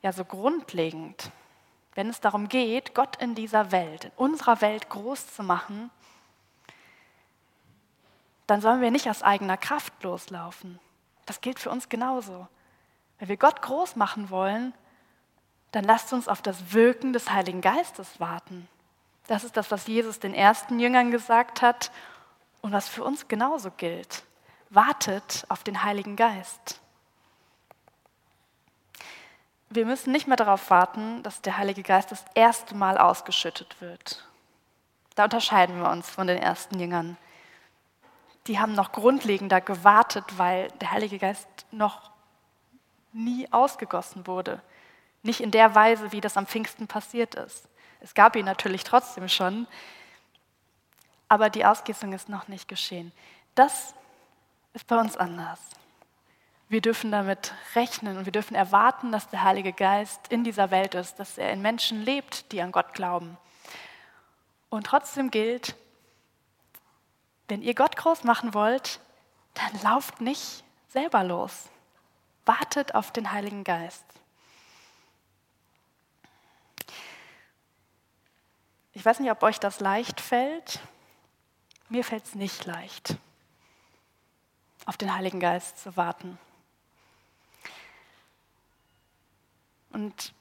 ja 0.03 0.11
so 0.11 0.25
grundlegend, 0.25 1.31
wenn 1.95 2.09
es 2.09 2.19
darum 2.19 2.49
geht, 2.49 2.93
Gott 2.93 3.15
in 3.15 3.33
dieser 3.33 3.71
Welt, 3.71 4.05
in 4.05 4.11
unserer 4.17 4.61
Welt 4.61 4.89
groß 4.89 5.33
zu 5.33 5.43
machen, 5.43 5.89
dann 8.45 8.61
sollen 8.61 8.81
wir 8.81 8.91
nicht 8.91 9.09
aus 9.09 9.23
eigener 9.23 9.57
Kraft 9.57 10.03
loslaufen. 10.03 10.79
Das 11.25 11.41
gilt 11.41 11.59
für 11.59 11.69
uns 11.69 11.89
genauso. 11.89 12.47
Wenn 13.17 13.29
wir 13.29 13.37
Gott 13.37 13.61
groß 13.61 13.95
machen 13.95 14.29
wollen, 14.29 14.73
dann 15.71 15.85
lasst 15.85 16.11
uns 16.13 16.27
auf 16.27 16.41
das 16.41 16.73
Wirken 16.73 17.13
des 17.13 17.31
Heiligen 17.31 17.61
Geistes 17.61 18.19
warten. 18.19 18.67
Das 19.27 19.45
ist 19.45 19.55
das, 19.55 19.71
was 19.71 19.87
Jesus 19.87 20.19
den 20.19 20.33
ersten 20.33 20.79
Jüngern 20.79 21.09
gesagt 21.09 21.61
hat 21.61 21.91
und 22.61 22.73
was 22.73 22.89
für 22.89 23.03
uns 23.03 23.29
genauso 23.29 23.71
gilt. 23.71 24.23
Wartet 24.69 25.45
auf 25.47 25.63
den 25.63 25.83
Heiligen 25.83 26.17
Geist. 26.17 26.82
Wir 29.75 29.85
müssen 29.85 30.11
nicht 30.11 30.27
mehr 30.27 30.37
darauf 30.37 30.69
warten, 30.69 31.23
dass 31.23 31.41
der 31.41 31.57
Heilige 31.57 31.83
Geist 31.83 32.11
das 32.11 32.23
erste 32.35 32.75
Mal 32.75 32.97
ausgeschüttet 32.97 33.81
wird. 33.81 34.25
Da 35.15 35.25
unterscheiden 35.25 35.79
wir 35.79 35.89
uns 35.89 36.09
von 36.09 36.27
den 36.27 36.37
ersten 36.37 36.79
Jüngern. 36.79 37.17
Die 38.47 38.59
haben 38.59 38.73
noch 38.73 38.91
grundlegender 38.91 39.61
gewartet, 39.61 40.25
weil 40.37 40.69
der 40.81 40.91
Heilige 40.91 41.17
Geist 41.17 41.47
noch 41.71 42.11
nie 43.13 43.51
ausgegossen 43.51 44.27
wurde. 44.27 44.61
Nicht 45.21 45.39
in 45.39 45.51
der 45.51 45.75
Weise, 45.75 46.11
wie 46.11 46.21
das 46.21 46.35
am 46.35 46.47
Pfingsten 46.47 46.87
passiert 46.87 47.35
ist. 47.35 47.67
Es 48.01 48.13
gab 48.13 48.35
ihn 48.35 48.45
natürlich 48.45 48.83
trotzdem 48.83 49.29
schon, 49.29 49.67
aber 51.29 51.49
die 51.49 51.65
Ausgießung 51.65 52.11
ist 52.11 52.27
noch 52.27 52.47
nicht 52.47 52.67
geschehen. 52.67 53.11
Das 53.55 53.93
ist 54.73 54.87
bei 54.87 54.99
uns 54.99 55.15
anders. 55.15 55.59
Wir 56.73 56.81
dürfen 56.81 57.11
damit 57.11 57.53
rechnen 57.75 58.17
und 58.17 58.25
wir 58.25 58.31
dürfen 58.31 58.55
erwarten, 58.55 59.11
dass 59.11 59.29
der 59.29 59.43
Heilige 59.43 59.73
Geist 59.73 60.29
in 60.29 60.43
dieser 60.43 60.71
Welt 60.71 60.95
ist, 60.95 61.19
dass 61.19 61.37
er 61.37 61.53
in 61.53 61.61
Menschen 61.61 62.01
lebt, 62.01 62.51
die 62.51 62.63
an 62.63 62.71
Gott 62.71 62.95
glauben. 62.95 63.37
Und 64.71 64.87
trotzdem 64.87 65.29
gilt, 65.29 65.75
wenn 67.47 67.61
ihr 67.61 67.75
Gott 67.75 67.95
groß 67.95 68.23
machen 68.23 68.55
wollt, 68.55 68.99
dann 69.53 69.83
lauft 69.83 70.19
nicht 70.19 70.63
selber 70.89 71.23
los. 71.23 71.69
Wartet 72.43 72.95
auf 72.95 73.11
den 73.11 73.31
Heiligen 73.31 73.63
Geist. 73.63 74.05
Ich 78.93 79.05
weiß 79.05 79.19
nicht, 79.19 79.29
ob 79.29 79.43
euch 79.43 79.59
das 79.59 79.79
leicht 79.79 80.19
fällt. 80.19 80.79
Mir 81.89 82.03
fällt 82.03 82.25
es 82.25 82.33
nicht 82.33 82.65
leicht, 82.65 83.15
auf 84.87 84.97
den 84.97 85.13
Heiligen 85.13 85.39
Geist 85.39 85.77
zu 85.77 85.95
warten. 85.95 86.39
Und 89.93 90.33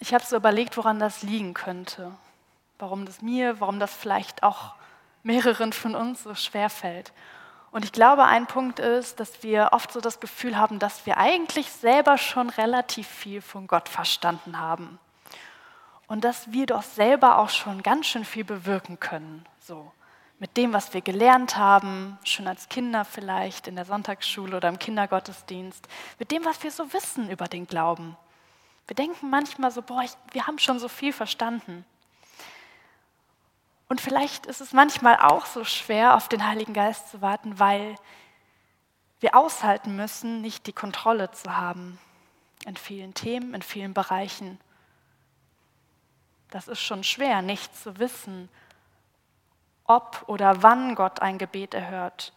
ich 0.00 0.12
habe 0.12 0.24
so 0.24 0.36
überlegt, 0.36 0.76
woran 0.76 0.98
das 0.98 1.22
liegen 1.22 1.54
könnte. 1.54 2.12
Warum 2.78 3.06
das 3.06 3.22
mir, 3.22 3.60
warum 3.60 3.78
das 3.78 3.94
vielleicht 3.94 4.42
auch 4.42 4.74
mehreren 5.22 5.72
von 5.72 5.94
uns 5.94 6.24
so 6.24 6.34
schwer 6.34 6.68
fällt. 6.68 7.12
Und 7.70 7.84
ich 7.84 7.92
glaube, 7.92 8.24
ein 8.24 8.46
Punkt 8.46 8.78
ist, 8.78 9.20
dass 9.20 9.42
wir 9.42 9.70
oft 9.72 9.92
so 9.92 10.00
das 10.00 10.20
Gefühl 10.20 10.56
haben, 10.56 10.78
dass 10.78 11.06
wir 11.06 11.18
eigentlich 11.18 11.70
selber 11.70 12.18
schon 12.18 12.50
relativ 12.50 13.06
viel 13.08 13.40
von 13.40 13.66
Gott 13.66 13.88
verstanden 13.88 14.58
haben. 14.58 14.98
Und 16.06 16.24
dass 16.24 16.52
wir 16.52 16.66
doch 16.66 16.82
selber 16.82 17.38
auch 17.38 17.48
schon 17.48 17.82
ganz 17.82 18.06
schön 18.06 18.24
viel 18.24 18.44
bewirken 18.44 19.00
können. 19.00 19.44
So 19.58 19.90
mit 20.38 20.56
dem, 20.56 20.72
was 20.72 20.92
wir 20.92 21.00
gelernt 21.00 21.56
haben, 21.56 22.18
schon 22.24 22.46
als 22.46 22.68
Kinder 22.68 23.04
vielleicht 23.04 23.66
in 23.66 23.76
der 23.76 23.84
Sonntagsschule 23.84 24.56
oder 24.56 24.68
im 24.68 24.78
Kindergottesdienst, 24.78 25.88
mit 26.18 26.30
dem, 26.30 26.44
was 26.44 26.62
wir 26.62 26.70
so 26.70 26.92
wissen 26.92 27.30
über 27.30 27.46
den 27.46 27.66
Glauben. 27.66 28.16
Wir 28.86 28.96
denken 28.96 29.30
manchmal 29.30 29.70
so, 29.70 29.82
boah, 29.82 30.02
ich, 30.02 30.12
wir 30.32 30.46
haben 30.46 30.58
schon 30.58 30.78
so 30.78 30.88
viel 30.88 31.12
verstanden. 31.12 31.84
Und 33.88 34.00
vielleicht 34.00 34.46
ist 34.46 34.60
es 34.60 34.72
manchmal 34.72 35.16
auch 35.16 35.46
so 35.46 35.64
schwer, 35.64 36.16
auf 36.16 36.28
den 36.28 36.46
Heiligen 36.46 36.74
Geist 36.74 37.10
zu 37.10 37.20
warten, 37.22 37.58
weil 37.58 37.96
wir 39.20 39.36
aushalten 39.36 39.96
müssen, 39.96 40.40
nicht 40.40 40.66
die 40.66 40.72
Kontrolle 40.72 41.30
zu 41.30 41.56
haben 41.56 41.98
in 42.66 42.76
vielen 42.76 43.14
Themen, 43.14 43.54
in 43.54 43.62
vielen 43.62 43.94
Bereichen. 43.94 44.60
Das 46.50 46.68
ist 46.68 46.80
schon 46.80 47.04
schwer, 47.04 47.42
nicht 47.42 47.76
zu 47.76 47.98
wissen, 47.98 48.48
ob 49.84 50.24
oder 50.26 50.62
wann 50.62 50.94
Gott 50.94 51.20
ein 51.20 51.38
Gebet 51.38 51.74
erhört, 51.74 52.32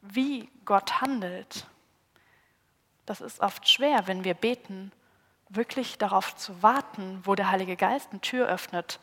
wie 0.00 0.48
Gott 0.64 1.00
handelt. 1.00 1.66
Das 3.06 3.20
ist 3.20 3.40
oft 3.40 3.68
schwer, 3.68 4.06
wenn 4.06 4.24
wir 4.24 4.34
beten 4.34 4.92
wirklich 5.50 5.98
darauf 5.98 6.34
zu 6.36 6.62
warten, 6.62 7.20
wo 7.24 7.34
der 7.34 7.50
Heilige 7.50 7.76
Geist 7.76 8.08
eine 8.10 8.20
Tür 8.20 8.48
öffnet. 8.48 9.00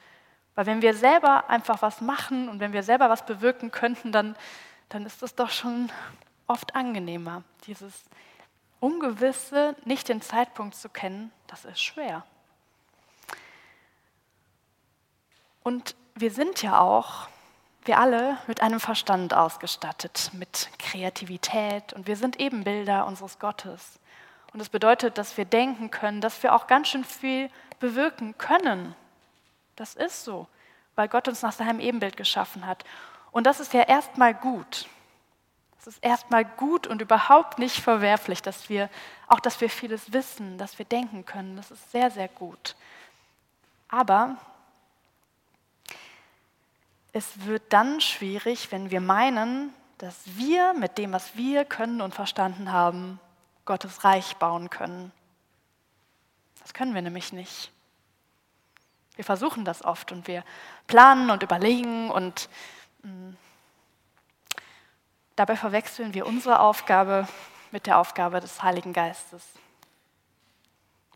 Weil 0.56 0.66
wenn 0.66 0.82
wir 0.82 0.96
selber 0.96 1.50
einfach 1.50 1.82
was 1.82 2.02
machen 2.02 2.50
und 2.50 2.60
wenn 2.60 2.74
wir 2.74 2.84
selber 2.84 3.10
was 3.10 3.26
bewirken 3.26 3.70
könnten, 3.70 4.12
dann, 4.12 4.36
dann 4.90 5.06
ist 5.06 5.22
das 5.22 5.36
doch 5.36 5.52
schon 5.52 5.92
oft 6.48 6.76
angenehmer. 6.76 7.44
Dieses 7.66 8.06
Ungewisse, 8.80 9.76
nicht 9.86 10.10
den 10.10 10.22
Zeitpunkt 10.22 10.76
zu 10.76 10.90
kennen, 10.90 11.32
das 11.48 11.66
ist 11.66 11.82
schwer. 11.82 12.26
Und 15.64 15.96
wir 16.16 16.32
sind 16.32 16.62
ja 16.62 16.80
auch, 16.80 17.28
wir 17.84 18.00
alle, 18.00 18.38
mit 18.48 18.62
einem 18.62 18.80
Verstand 18.80 19.34
ausgestattet, 19.34 20.32
mit 20.34 20.70
Kreativität 20.80 21.94
und 21.94 22.08
wir 22.08 22.16
sind 22.16 22.40
Ebenbilder 22.40 23.06
unseres 23.06 23.38
Gottes. 23.38 24.00
Und 24.58 24.62
das 24.62 24.70
bedeutet, 24.70 25.20
dass 25.20 25.38
wir 25.38 25.46
denken 25.46 25.92
können, 25.92 26.20
dass 26.20 26.42
wir 26.42 26.56
auch 26.56 26.66
ganz 26.66 26.88
schön 26.88 27.04
viel 27.04 27.52
bewirken 27.80 28.36
können. 28.40 28.96
Das 29.76 29.94
ist 29.94 30.26
so, 30.26 30.48
weil 30.96 31.08
Gott 31.08 31.28
uns 31.28 31.44
nach 31.44 31.52
seinem 31.52 31.80
Ebenbild 31.80 32.18
geschaffen 32.18 32.66
hat. 32.66 32.84
Und 33.32 33.46
das 33.46 33.60
ist 33.60 33.72
ja 33.74 33.84
erstmal 33.84 34.34
gut. 34.34 34.88
Es 35.80 35.86
ist 35.86 36.04
erstmal 36.04 36.44
gut 36.44 36.88
und 36.88 37.04
überhaupt 37.04 37.60
nicht 37.60 37.80
verwerflich, 37.80 38.42
dass 38.42 38.68
wir 38.68 38.90
auch, 39.28 39.40
dass 39.40 39.62
wir 39.62 39.70
vieles 39.70 40.12
wissen, 40.12 40.58
dass 40.58 40.80
wir 40.80 40.88
denken 40.88 41.24
können. 41.24 41.56
Das 41.56 41.70
ist 41.70 41.92
sehr, 41.92 42.10
sehr 42.10 42.28
gut. 42.28 42.76
Aber 43.90 44.38
es 47.14 47.46
wird 47.46 47.62
dann 47.70 48.02
schwierig, 48.02 48.72
wenn 48.72 48.90
wir 48.90 49.02
meinen, 49.02 49.72
dass 50.00 50.20
wir 50.26 50.74
mit 50.74 50.98
dem, 50.98 51.14
was 51.14 51.38
wir 51.38 51.64
können 51.64 52.02
und 52.02 52.16
verstanden 52.16 52.72
haben, 52.72 53.20
Gottes 53.68 54.04
Reich 54.04 54.38
bauen 54.38 54.72
können. 54.72 55.12
Das 56.62 56.74
können 56.74 56.96
wir 56.96 57.04
nämlich 57.04 57.32
nicht. 57.32 57.72
Wir 59.16 59.24
versuchen 59.24 59.66
das 59.66 59.86
oft 59.86 60.12
und 60.12 60.28
wir 60.28 60.44
planen 60.88 61.30
und 61.30 61.44
überlegen 61.44 62.10
und 62.10 62.50
mm, 63.04 63.34
dabei 65.36 65.56
verwechseln 65.56 66.14
wir 66.14 66.26
unsere 66.26 66.60
Aufgabe 66.60 67.28
mit 67.72 67.86
der 67.86 68.00
Aufgabe 68.00 68.40
des 68.40 68.64
Heiligen 68.64 68.94
Geistes. 68.94 69.44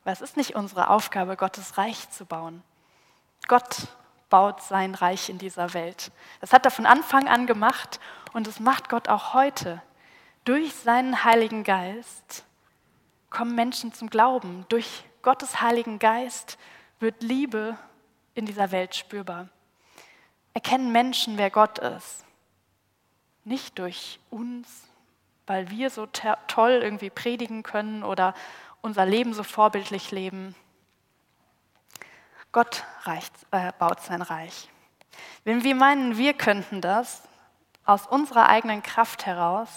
Weil 0.03 0.13
es 0.13 0.21
ist 0.21 0.37
nicht 0.37 0.55
unsere 0.55 0.89
Aufgabe, 0.89 1.37
Gottes 1.37 1.77
Reich 1.77 2.09
zu 2.09 2.25
bauen. 2.25 2.63
Gott 3.47 3.87
baut 4.29 4.61
sein 4.61 4.95
Reich 4.95 5.29
in 5.29 5.37
dieser 5.37 5.73
Welt. 5.73 6.11
Das 6.39 6.53
hat 6.53 6.65
er 6.65 6.71
von 6.71 6.85
Anfang 6.85 7.27
an 7.27 7.45
gemacht 7.45 7.99
und 8.33 8.47
es 8.47 8.59
macht 8.59 8.89
Gott 8.89 9.09
auch 9.09 9.33
heute. 9.33 9.81
Durch 10.43 10.73
seinen 10.73 11.23
Heiligen 11.23 11.63
Geist 11.63 12.45
kommen 13.29 13.53
Menschen 13.53 13.93
zum 13.93 14.09
Glauben. 14.09 14.65
Durch 14.69 15.03
Gottes 15.21 15.61
Heiligen 15.61 15.99
Geist 15.99 16.57
wird 16.99 17.21
Liebe 17.21 17.77
in 18.33 18.47
dieser 18.47 18.71
Welt 18.71 18.95
spürbar. 18.95 19.49
Erkennen 20.53 20.91
Menschen, 20.91 21.37
wer 21.37 21.51
Gott 21.51 21.77
ist. 21.77 22.25
Nicht 23.43 23.77
durch 23.77 24.19
uns, 24.31 24.87
weil 25.45 25.69
wir 25.69 25.91
so 25.91 26.07
toll 26.07 26.79
irgendwie 26.83 27.09
predigen 27.09 27.61
können 27.61 28.03
oder 28.03 28.33
unser 28.81 29.05
Leben 29.05 29.33
so 29.33 29.43
vorbildlich 29.43 30.09
leben. 30.09 30.55
Gott 32.51 32.83
reicht, 33.03 33.33
äh, 33.51 33.71
baut 33.77 34.01
sein 34.01 34.21
Reich. 34.23 34.69
Wenn 35.43 35.63
wir 35.63 35.75
meinen, 35.75 36.17
wir 36.17 36.33
könnten 36.33 36.81
das 36.81 37.23
aus 37.85 38.07
unserer 38.07 38.49
eigenen 38.49 38.83
Kraft 38.83 39.25
heraus, 39.25 39.69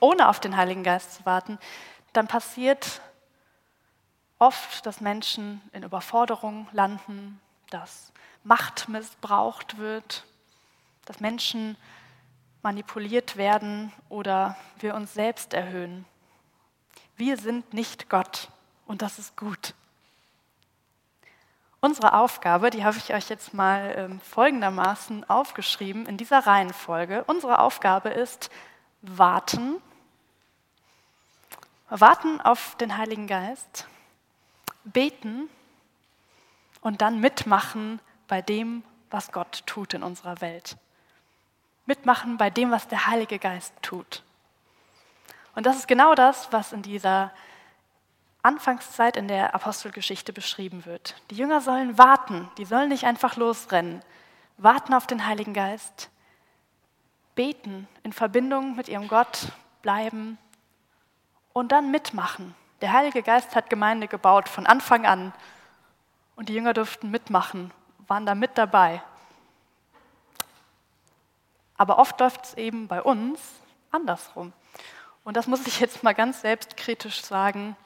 ohne 0.00 0.28
auf 0.28 0.40
den 0.40 0.56
Heiligen 0.56 0.82
Geist 0.82 1.14
zu 1.14 1.26
warten, 1.26 1.58
dann 2.12 2.28
passiert 2.28 3.00
oft, 4.38 4.84
dass 4.86 5.00
Menschen 5.00 5.60
in 5.72 5.82
Überforderung 5.82 6.68
landen, 6.72 7.40
dass 7.70 8.12
Macht 8.44 8.88
missbraucht 8.88 9.78
wird, 9.78 10.24
dass 11.04 11.20
Menschen 11.20 11.76
manipuliert 12.62 13.36
werden 13.36 13.92
oder 14.08 14.56
wir 14.78 14.94
uns 14.94 15.14
selbst 15.14 15.54
erhöhen. 15.54 16.04
Wir 17.16 17.36
sind 17.36 17.72
nicht 17.72 18.08
Gott 18.08 18.50
und 18.86 19.02
das 19.02 19.18
ist 19.18 19.36
gut. 19.36 19.74
Unsere 21.80 22.14
Aufgabe, 22.14 22.70
die 22.70 22.84
habe 22.84 22.96
ich 22.96 23.14
euch 23.14 23.28
jetzt 23.28 23.54
mal 23.54 23.94
ähm, 23.96 24.20
folgendermaßen 24.20 25.28
aufgeschrieben 25.28 26.06
in 26.06 26.16
dieser 26.16 26.40
Reihenfolge. 26.46 27.24
Unsere 27.28 27.60
Aufgabe 27.60 28.08
ist 28.08 28.50
warten, 29.06 29.80
warten 31.88 32.40
auf 32.40 32.76
den 32.76 32.96
Heiligen 32.96 33.26
Geist, 33.26 33.86
beten 34.84 35.48
und 36.80 37.00
dann 37.00 37.20
mitmachen 37.20 38.00
bei 38.28 38.42
dem, 38.42 38.82
was 39.10 39.32
Gott 39.32 39.62
tut 39.66 39.94
in 39.94 40.02
unserer 40.02 40.40
Welt. 40.40 40.76
Mitmachen 41.86 42.36
bei 42.36 42.50
dem, 42.50 42.70
was 42.70 42.88
der 42.88 43.06
Heilige 43.06 43.38
Geist 43.38 43.72
tut. 43.82 44.22
Und 45.54 45.66
das 45.66 45.76
ist 45.76 45.88
genau 45.88 46.14
das, 46.14 46.52
was 46.52 46.72
in 46.72 46.82
dieser 46.82 47.32
Anfangszeit 48.42 49.16
in 49.16 49.26
der 49.26 49.54
Apostelgeschichte 49.54 50.32
beschrieben 50.32 50.84
wird. 50.84 51.16
Die 51.30 51.36
Jünger 51.36 51.60
sollen 51.60 51.98
warten, 51.98 52.48
die 52.58 52.64
sollen 52.64 52.88
nicht 52.88 53.04
einfach 53.04 53.36
losrennen, 53.36 54.02
warten 54.56 54.94
auf 54.94 55.06
den 55.06 55.26
Heiligen 55.26 55.54
Geist, 55.54 56.10
beten, 57.36 57.86
in 58.02 58.12
Verbindung 58.12 58.74
mit 58.74 58.88
ihrem 58.88 59.06
Gott 59.06 59.52
bleiben 59.82 60.38
und 61.52 61.70
dann 61.70 61.92
mitmachen 61.92 62.56
Der 62.80 62.92
Heilige 62.92 63.22
Geist 63.22 63.54
hat 63.54 63.70
Gemeinde 63.70 64.08
gebaut 64.08 64.48
von 64.48 64.66
Anfang 64.66 65.06
an. 65.06 65.32
Und 66.34 66.50
die 66.50 66.54
Jünger 66.54 66.74
durften 66.74 67.10
mitmachen, 67.10 67.70
waren 68.08 68.26
da 68.26 68.34
mit 68.34 68.58
dabei. 68.58 69.02
Aber 71.78 71.98
oft 71.98 72.20
läuft 72.20 72.44
es 72.44 72.54
eben 72.54 72.88
bei 72.88 73.00
uns 73.00 73.40
andersrum. 73.90 74.52
Und 75.24 75.36
das 75.36 75.46
muss 75.46 75.66
ich 75.66 75.80
jetzt 75.80 76.02
mal 76.02 76.14
ganz 76.14 76.42
selbstkritisch 76.42 77.22
sagen. 77.22 77.76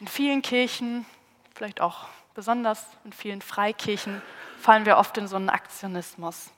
In 0.00 0.08
vielen 0.08 0.42
Kirchen, 0.42 1.06
vielleicht 1.54 1.80
auch 1.80 2.08
besonders 2.34 2.84
in 3.04 3.12
vielen 3.12 3.42
Freikirchen, 3.42 4.20
fallen 4.58 4.86
wir 4.86 4.98
oft 4.98 5.16
in 5.18 5.28
so 5.28 5.36
einen 5.36 5.50
Aktionismus. 5.50 6.50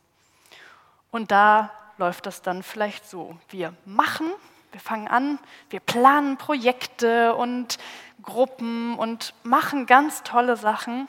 Und 1.11 1.31
da 1.31 1.71
läuft 1.99 2.27
das 2.27 2.43
dann 2.43 2.63
vielleicht 2.63 3.09
so. 3.09 3.37
Wir 3.49 3.75
machen, 3.85 4.31
wir 4.73 4.81
fangen 4.81 5.09
an, 5.09 5.39
wir 5.71 5.81
planen 5.81 6.37
Projekte 6.37 7.35
und 7.35 7.79
Gruppen 8.23 8.99
und 8.99 9.35
machen 9.43 9.87
ganz 9.87 10.23
tolle 10.23 10.57
Sachen. 10.57 11.09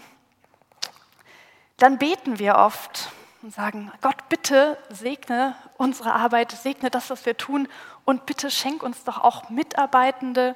Dann 1.78 1.98
beten 1.98 2.40
wir 2.40 2.56
oft 2.56 3.12
und 3.42 3.54
sagen, 3.54 3.92
Gott, 4.02 4.30
bitte 4.30 4.78
segne 4.90 5.56
unsere 5.78 6.14
Arbeit, 6.14 6.52
segne 6.52 6.90
das, 6.90 7.10
was 7.10 7.26
wir 7.26 7.38
tun 7.38 7.68
und 8.06 8.26
bitte 8.26 8.50
schenk 8.50 8.84
uns 8.84 9.04
doch 9.04 9.24
auch 9.24 9.50
Mitarbeitende. 9.50 10.56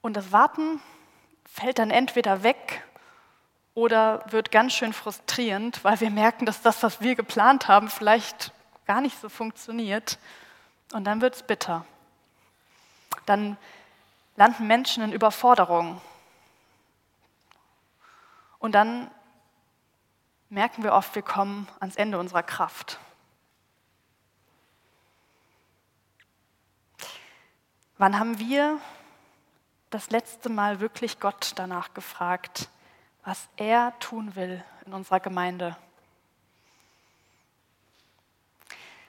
Und 0.00 0.16
das 0.16 0.32
Warten 0.32 0.80
fällt 1.44 1.78
dann 1.78 1.90
entweder 1.90 2.42
weg 2.42 2.84
oder 3.74 4.24
wird 4.30 4.50
ganz 4.50 4.72
schön 4.72 4.92
frustrierend, 4.92 5.84
weil 5.84 6.00
wir 6.00 6.10
merken, 6.10 6.46
dass 6.46 6.62
das, 6.62 6.82
was 6.82 7.00
wir 7.00 7.14
geplant 7.14 7.68
haben, 7.68 7.88
vielleicht 7.88 8.52
gar 8.90 9.00
nicht 9.00 9.20
so 9.20 9.28
funktioniert. 9.28 10.18
Und 10.92 11.04
dann 11.04 11.20
wird 11.20 11.36
es 11.36 11.44
bitter. 11.44 11.86
Dann 13.24 13.56
landen 14.34 14.66
Menschen 14.66 15.04
in 15.04 15.12
Überforderung. 15.12 16.00
Und 18.58 18.72
dann 18.72 19.08
merken 20.48 20.82
wir 20.82 20.92
oft, 20.92 21.14
wir 21.14 21.22
kommen 21.22 21.68
ans 21.78 21.94
Ende 21.94 22.18
unserer 22.18 22.42
Kraft. 22.42 22.98
Wann 27.96 28.18
haben 28.18 28.40
wir 28.40 28.80
das 29.90 30.10
letzte 30.10 30.48
Mal 30.48 30.80
wirklich 30.80 31.20
Gott 31.20 31.52
danach 31.54 31.94
gefragt, 31.94 32.68
was 33.22 33.48
er 33.56 33.96
tun 34.00 34.34
will 34.34 34.64
in 34.84 34.94
unserer 34.94 35.20
Gemeinde? 35.20 35.76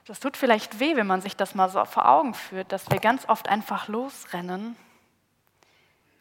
Das 0.06 0.20
tut 0.20 0.36
vielleicht 0.36 0.80
weh, 0.80 0.96
wenn 0.96 1.06
man 1.06 1.20
sich 1.20 1.36
das 1.36 1.54
mal 1.54 1.68
so 1.68 1.84
vor 1.84 2.08
Augen 2.08 2.34
führt, 2.34 2.72
dass 2.72 2.90
wir 2.90 2.98
ganz 2.98 3.28
oft 3.28 3.48
einfach 3.48 3.88
losrennen. 3.88 4.76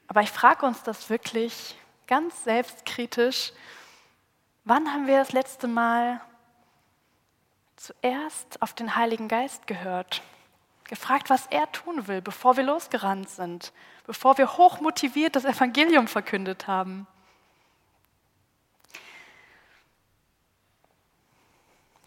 Aber 0.08 0.22
ich 0.22 0.32
frage 0.32 0.66
uns 0.66 0.84
das 0.84 1.10
wirklich 1.10 1.76
ganz 2.08 2.44
selbstkritisch 2.44 3.54
Wann 4.64 4.94
haben 4.94 5.08
wir 5.08 5.18
das 5.18 5.32
letzte 5.32 5.68
Mal 5.68 6.22
zuerst 7.76 8.62
auf 8.62 8.74
den 8.74 8.96
Heiligen 8.96 9.28
Geist 9.28 9.66
gehört? 9.66 10.22
Gefragt, 10.84 11.32
was 11.32 11.48
er 11.48 11.72
tun 11.72 12.08
will, 12.08 12.22
bevor 12.22 12.58
wir 12.58 12.64
losgerannt 12.64 13.30
sind, 13.30 13.74
bevor 14.06 14.38
wir 14.38 14.58
hochmotiviert 14.58 15.36
das 15.36 15.46
Evangelium 15.46 16.08
verkündet 16.08 16.68
haben. 16.68 17.08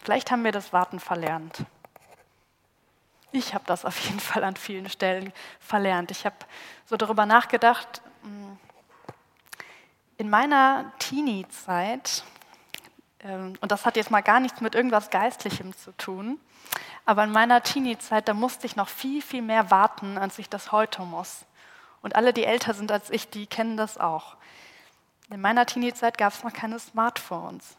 Vielleicht 0.04 0.30
haben 0.30 0.44
wir 0.44 0.52
das 0.52 0.74
Warten 0.74 1.00
verlernt. 1.00 1.64
Ich 3.32 3.54
habe 3.54 3.64
das 3.66 3.86
auf 3.86 3.98
jeden 4.00 4.20
Fall 4.20 4.44
an 4.44 4.54
vielen 4.54 4.90
Stellen 4.90 5.32
verlernt. 5.58 6.10
Ich 6.10 6.26
habe 6.26 6.36
so 6.84 6.96
darüber 6.96 7.24
nachgedacht, 7.24 8.02
hm, 8.22 8.58
in 10.18 10.28
meiner 10.28 10.92
Teenie-Zeit 10.98 12.22
ähm, 13.20 13.54
und 13.62 13.72
das 13.72 13.86
hat 13.86 13.96
jetzt 13.96 14.10
mal 14.10 14.20
gar 14.20 14.40
nichts 14.40 14.60
mit 14.60 14.74
irgendwas 14.74 15.08
Geistlichem 15.08 15.74
zu 15.76 15.90
tun. 15.96 16.38
Aber 17.06 17.24
in 17.24 17.32
meiner 17.32 17.62
Teenie-Zeit, 17.62 18.28
da 18.28 18.34
musste 18.34 18.66
ich 18.66 18.76
noch 18.76 18.88
viel, 18.88 19.22
viel 19.22 19.42
mehr 19.42 19.70
warten, 19.70 20.18
als 20.18 20.38
ich 20.38 20.50
das 20.50 20.70
heute 20.70 21.02
muss. 21.02 21.46
Und 22.02 22.14
alle, 22.14 22.34
die 22.34 22.44
älter 22.44 22.74
sind 22.74 22.92
als 22.92 23.08
ich, 23.08 23.30
die 23.30 23.46
kennen 23.46 23.78
das 23.78 23.96
auch. 23.96 24.36
In 25.30 25.40
meiner 25.40 25.64
Teenie-Zeit 25.64 26.18
gab 26.18 26.34
es 26.34 26.44
noch 26.44 26.52
keine 26.52 26.78
Smartphones. 26.78 27.76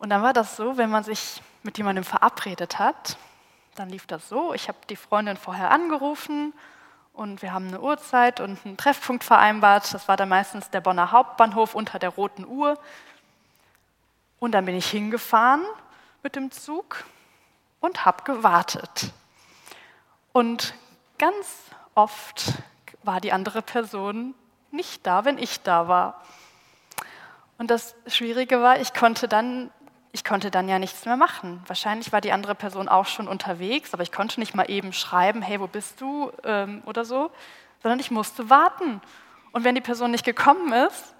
Und 0.00 0.08
dann 0.08 0.22
war 0.22 0.32
das 0.32 0.56
so, 0.56 0.78
wenn 0.78 0.88
man 0.88 1.04
sich 1.04 1.42
mit 1.62 1.76
jemandem 1.76 2.04
verabredet 2.04 2.78
hat, 2.78 3.18
dann 3.74 3.90
lief 3.90 4.06
das 4.06 4.28
so, 4.30 4.54
ich 4.54 4.66
habe 4.66 4.78
die 4.88 4.96
Freundin 4.96 5.36
vorher 5.36 5.70
angerufen 5.70 6.54
und 7.12 7.42
wir 7.42 7.52
haben 7.52 7.68
eine 7.68 7.82
Uhrzeit 7.82 8.40
und 8.40 8.58
einen 8.64 8.78
Treffpunkt 8.78 9.24
vereinbart. 9.24 9.92
Das 9.92 10.08
war 10.08 10.16
dann 10.16 10.30
meistens 10.30 10.70
der 10.70 10.80
Bonner 10.80 11.12
Hauptbahnhof 11.12 11.74
unter 11.74 11.98
der 11.98 12.08
roten 12.08 12.46
Uhr. 12.46 12.78
Und 14.38 14.52
dann 14.52 14.64
bin 14.64 14.74
ich 14.74 14.90
hingefahren 14.90 15.62
mit 16.22 16.34
dem 16.34 16.50
Zug 16.50 17.04
und 17.80 18.06
habe 18.06 18.24
gewartet. 18.24 19.12
Und 20.32 20.74
ganz 21.18 21.64
oft 21.94 22.54
war 23.02 23.20
die 23.20 23.32
andere 23.32 23.60
Person 23.60 24.34
nicht 24.70 25.06
da, 25.06 25.26
wenn 25.26 25.36
ich 25.36 25.60
da 25.60 25.88
war. 25.88 26.22
Und 27.58 27.70
das 27.70 27.94
Schwierige 28.06 28.62
war, 28.62 28.80
ich 28.80 28.94
konnte 28.94 29.28
dann, 29.28 29.70
ich 30.12 30.24
konnte 30.24 30.50
dann 30.50 30.68
ja 30.68 30.78
nichts 30.78 31.04
mehr 31.04 31.16
machen. 31.16 31.62
Wahrscheinlich 31.66 32.12
war 32.12 32.20
die 32.20 32.32
andere 32.32 32.54
Person 32.54 32.88
auch 32.88 33.06
schon 33.06 33.28
unterwegs, 33.28 33.94
aber 33.94 34.02
ich 34.02 34.12
konnte 34.12 34.40
nicht 34.40 34.54
mal 34.54 34.68
eben 34.70 34.92
schreiben, 34.92 35.42
hey, 35.42 35.60
wo 35.60 35.66
bist 35.66 36.00
du 36.00 36.32
ähm, 36.44 36.82
oder 36.86 37.04
so, 37.04 37.30
sondern 37.82 38.00
ich 38.00 38.10
musste 38.10 38.50
warten. 38.50 39.00
Und 39.52 39.64
wenn 39.64 39.74
die 39.74 39.80
Person 39.80 40.10
nicht 40.10 40.24
gekommen 40.24 40.72
ist, 40.72 41.14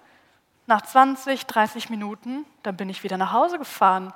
nach 0.67 0.81
20, 0.81 1.45
30 1.45 1.89
Minuten, 1.89 2.45
dann 2.63 2.77
bin 2.77 2.89
ich 2.89 3.03
wieder 3.03 3.17
nach 3.17 3.31
Hause 3.31 3.57
gefahren. 3.57 4.13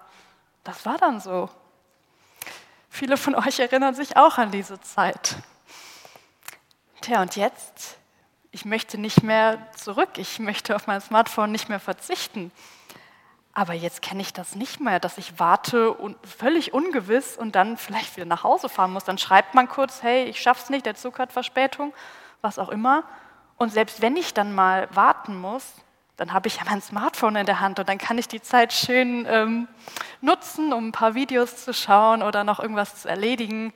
Das 0.63 0.85
war 0.85 0.97
dann 0.97 1.19
so. 1.19 1.49
Viele 2.89 3.17
von 3.17 3.35
euch 3.35 3.59
erinnern 3.59 3.93
sich 3.93 4.15
auch 4.15 4.37
an 4.37 4.51
diese 4.51 4.79
Zeit. 4.81 5.35
Tja, 7.01 7.21
und 7.21 7.35
jetzt, 7.35 7.97
ich 8.51 8.65
möchte 8.65 8.97
nicht 8.97 9.21
mehr 9.21 9.71
zurück, 9.73 10.17
ich 10.17 10.39
möchte 10.39 10.75
auf 10.75 10.87
mein 10.87 11.01
Smartphone 11.01 11.51
nicht 11.51 11.67
mehr 11.67 11.79
verzichten. 11.79 12.51
Aber 13.57 13.73
jetzt 13.73 14.01
kenne 14.01 14.21
ich 14.21 14.33
das 14.33 14.53
nicht 14.53 14.81
mehr, 14.81 14.99
dass 14.99 15.17
ich 15.17 15.39
warte 15.39 15.93
und 15.93 16.17
völlig 16.27 16.73
ungewiss 16.73 17.37
und 17.37 17.55
dann 17.55 17.77
vielleicht 17.77 18.17
wieder 18.17 18.25
nach 18.25 18.43
Hause 18.43 18.67
fahren 18.67 18.91
muss. 18.91 19.05
Dann 19.05 19.17
schreibt 19.17 19.55
man 19.55 19.69
kurz, 19.69 20.03
hey, 20.03 20.25
ich 20.25 20.41
schaff's 20.41 20.69
nicht, 20.69 20.85
der 20.85 20.95
Zug 20.95 21.19
hat 21.19 21.31
Verspätung, 21.31 21.93
was 22.41 22.59
auch 22.59 22.67
immer. 22.67 23.05
Und 23.55 23.71
selbst 23.71 24.01
wenn 24.01 24.17
ich 24.17 24.33
dann 24.33 24.53
mal 24.53 24.89
warten 24.93 25.39
muss, 25.39 25.73
dann 26.17 26.33
habe 26.33 26.49
ich 26.49 26.57
ja 26.57 26.63
mein 26.65 26.81
Smartphone 26.81 27.37
in 27.37 27.45
der 27.45 27.61
Hand 27.61 27.79
und 27.79 27.87
dann 27.87 27.97
kann 27.97 28.17
ich 28.17 28.27
die 28.27 28.41
Zeit 28.41 28.73
schön 28.73 29.25
ähm, 29.29 29.69
nutzen, 30.19 30.73
um 30.73 30.89
ein 30.89 30.91
paar 30.91 31.15
Videos 31.15 31.63
zu 31.63 31.73
schauen 31.73 32.23
oder 32.23 32.43
noch 32.43 32.59
irgendwas 32.59 33.01
zu 33.01 33.07
erledigen. 33.07 33.73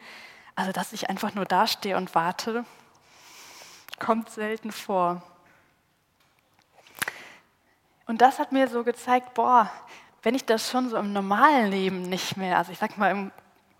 Also, 0.56 0.74
dass 0.74 0.92
ich 0.92 1.10
einfach 1.10 1.36
nur 1.36 1.46
dastehe 1.46 1.96
und 1.96 2.16
warte, 2.16 2.66
kommt 3.98 4.30
selten 4.30 4.74
vor. 4.74 5.24
Und 8.10 8.22
das 8.22 8.40
hat 8.40 8.52
mir 8.52 8.68
so 8.68 8.84
gezeigt, 8.84 9.36
boah, 9.36 9.70
wenn 10.24 10.34
ich 10.34 10.44
das 10.44 10.72
schon 10.72 10.90
so 10.90 10.98
im 10.98 11.14
normalen 11.14 11.70
Leben 11.70 12.02
nicht 12.02 12.38
mehr, 12.38 12.58
also 12.58 12.72
ich 12.72 12.80
sag 12.80 12.98
mal 12.98 13.12
im 13.12 13.32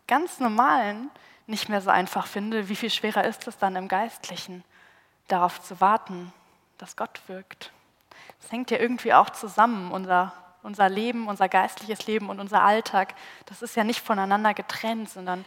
ganz 0.08 0.40
normalen 0.40 1.10
nicht 1.48 1.68
mehr 1.68 1.82
so 1.82 1.90
einfach 1.90 2.28
finde, 2.28 2.70
wie 2.70 2.76
viel 2.76 2.92
schwerer 2.92 3.24
ist 3.24 3.48
es 3.48 3.58
dann 3.58 3.76
im 3.76 3.88
Geistlichen, 3.88 4.64
darauf 5.30 5.60
zu 5.64 5.82
warten, 5.82 6.32
dass 6.78 6.96
Gott 6.96 7.22
wirkt. 7.26 7.72
Das 8.40 8.52
hängt 8.52 8.70
ja 8.70 8.78
irgendwie 8.78 9.16
auch 9.16 9.32
zusammen, 9.32 9.92
unser, 9.92 10.32
unser 10.62 10.90
Leben, 10.90 11.28
unser 11.28 11.50
geistliches 11.50 12.06
Leben 12.06 12.30
und 12.30 12.40
unser 12.40 12.62
Alltag. 12.62 13.16
Das 13.48 13.64
ist 13.64 13.76
ja 13.76 13.84
nicht 13.84 14.02
voneinander 14.02 14.54
getrennt, 14.54 15.10
sondern 15.10 15.44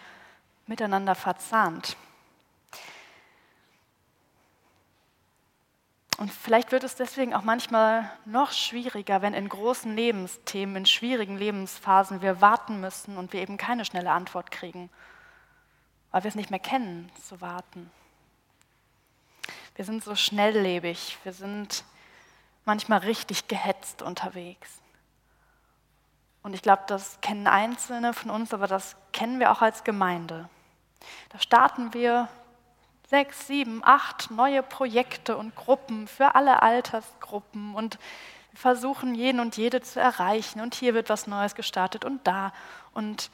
miteinander 0.66 1.14
verzahnt. 1.14 1.97
Und 6.23 6.31
vielleicht 6.31 6.71
wird 6.71 6.85
es 6.85 6.95
deswegen 6.95 7.35
auch 7.35 7.43
manchmal 7.43 8.09
noch 8.27 8.53
schwieriger, 8.53 9.23
wenn 9.23 9.35
in 9.35 9.49
großen 9.49 9.93
Lebensthemen, 9.97 10.77
in 10.77 10.87
schwierigen 10.87 11.37
Lebensphasen 11.37 12.23
wir 12.23 12.41
warten 12.41 12.81
müssen 12.81 13.17
und 13.17 13.33
wir 13.33 13.41
eben 13.41 13.57
keine 13.57 13.85
schnelle 13.85 14.13
Antwort 14.13 14.53
kriegen, 14.53 14.89
weil 16.13 16.23
wir 16.23 16.29
es 16.29 16.37
nicht 16.37 16.51
mehr 16.51 16.61
kennen, 16.61 17.11
zu 17.27 17.41
warten. 17.41 17.91
Wir 19.75 19.85
sind 19.85 20.05
so 20.05 20.15
schnelllebig, 20.15 21.19
wir 21.25 21.33
sind 21.33 21.83
manchmal 22.65 23.01
richtig 23.01 23.49
gehetzt 23.49 24.01
unterwegs. 24.01 24.81
Und 26.45 26.55
ich 26.55 26.63
glaube, 26.63 26.85
das 26.87 27.21
kennen 27.21 27.49
Einzelne 27.49 28.15
von 28.15 28.31
uns, 28.31 28.55
aber 28.55 28.69
das 28.69 28.95
kennen 29.13 29.41
wir 29.41 29.51
auch 29.51 29.61
als 29.61 29.83
Gemeinde. 29.83 30.49
Da 31.31 31.41
starten 31.41 31.93
wir 31.95 32.29
sechs, 33.12 33.46
sieben, 33.46 33.83
acht 33.85 34.31
neue 34.31 34.62
Projekte 34.62 35.37
und 35.37 35.55
Gruppen 35.55 36.09
für 36.09 36.35
alle 36.35 36.62
Altersgruppen 36.62 37.75
und 37.75 37.98
versuchen 38.55 39.14
jeden 39.14 39.38
und 39.38 39.59
jede 39.59 39.83
zu 39.83 40.01
erreichen 40.01 40.62
und 40.62 40.75
hier 40.75 40.94
wird 40.94 41.11
was 41.11 41.27
Neues 41.27 41.55
gestartet 41.55 42.07
und 42.07 42.27
da. 42.27 42.55
Und 42.94 43.31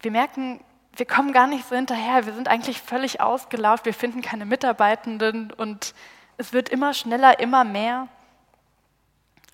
wir 0.00 0.10
merken, 0.10 0.64
wir 0.96 1.06
kommen 1.06 1.32
gar 1.32 1.46
nicht 1.46 1.68
so 1.68 1.76
hinterher, 1.76 2.26
wir 2.26 2.34
sind 2.34 2.48
eigentlich 2.48 2.82
völlig 2.82 3.20
ausgelaugt, 3.20 3.84
wir 3.84 3.94
finden 3.94 4.20
keine 4.20 4.46
Mitarbeitenden 4.46 5.52
und 5.52 5.94
es 6.38 6.52
wird 6.52 6.70
immer 6.70 6.94
schneller, 6.94 7.38
immer 7.38 7.62
mehr. 7.62 8.08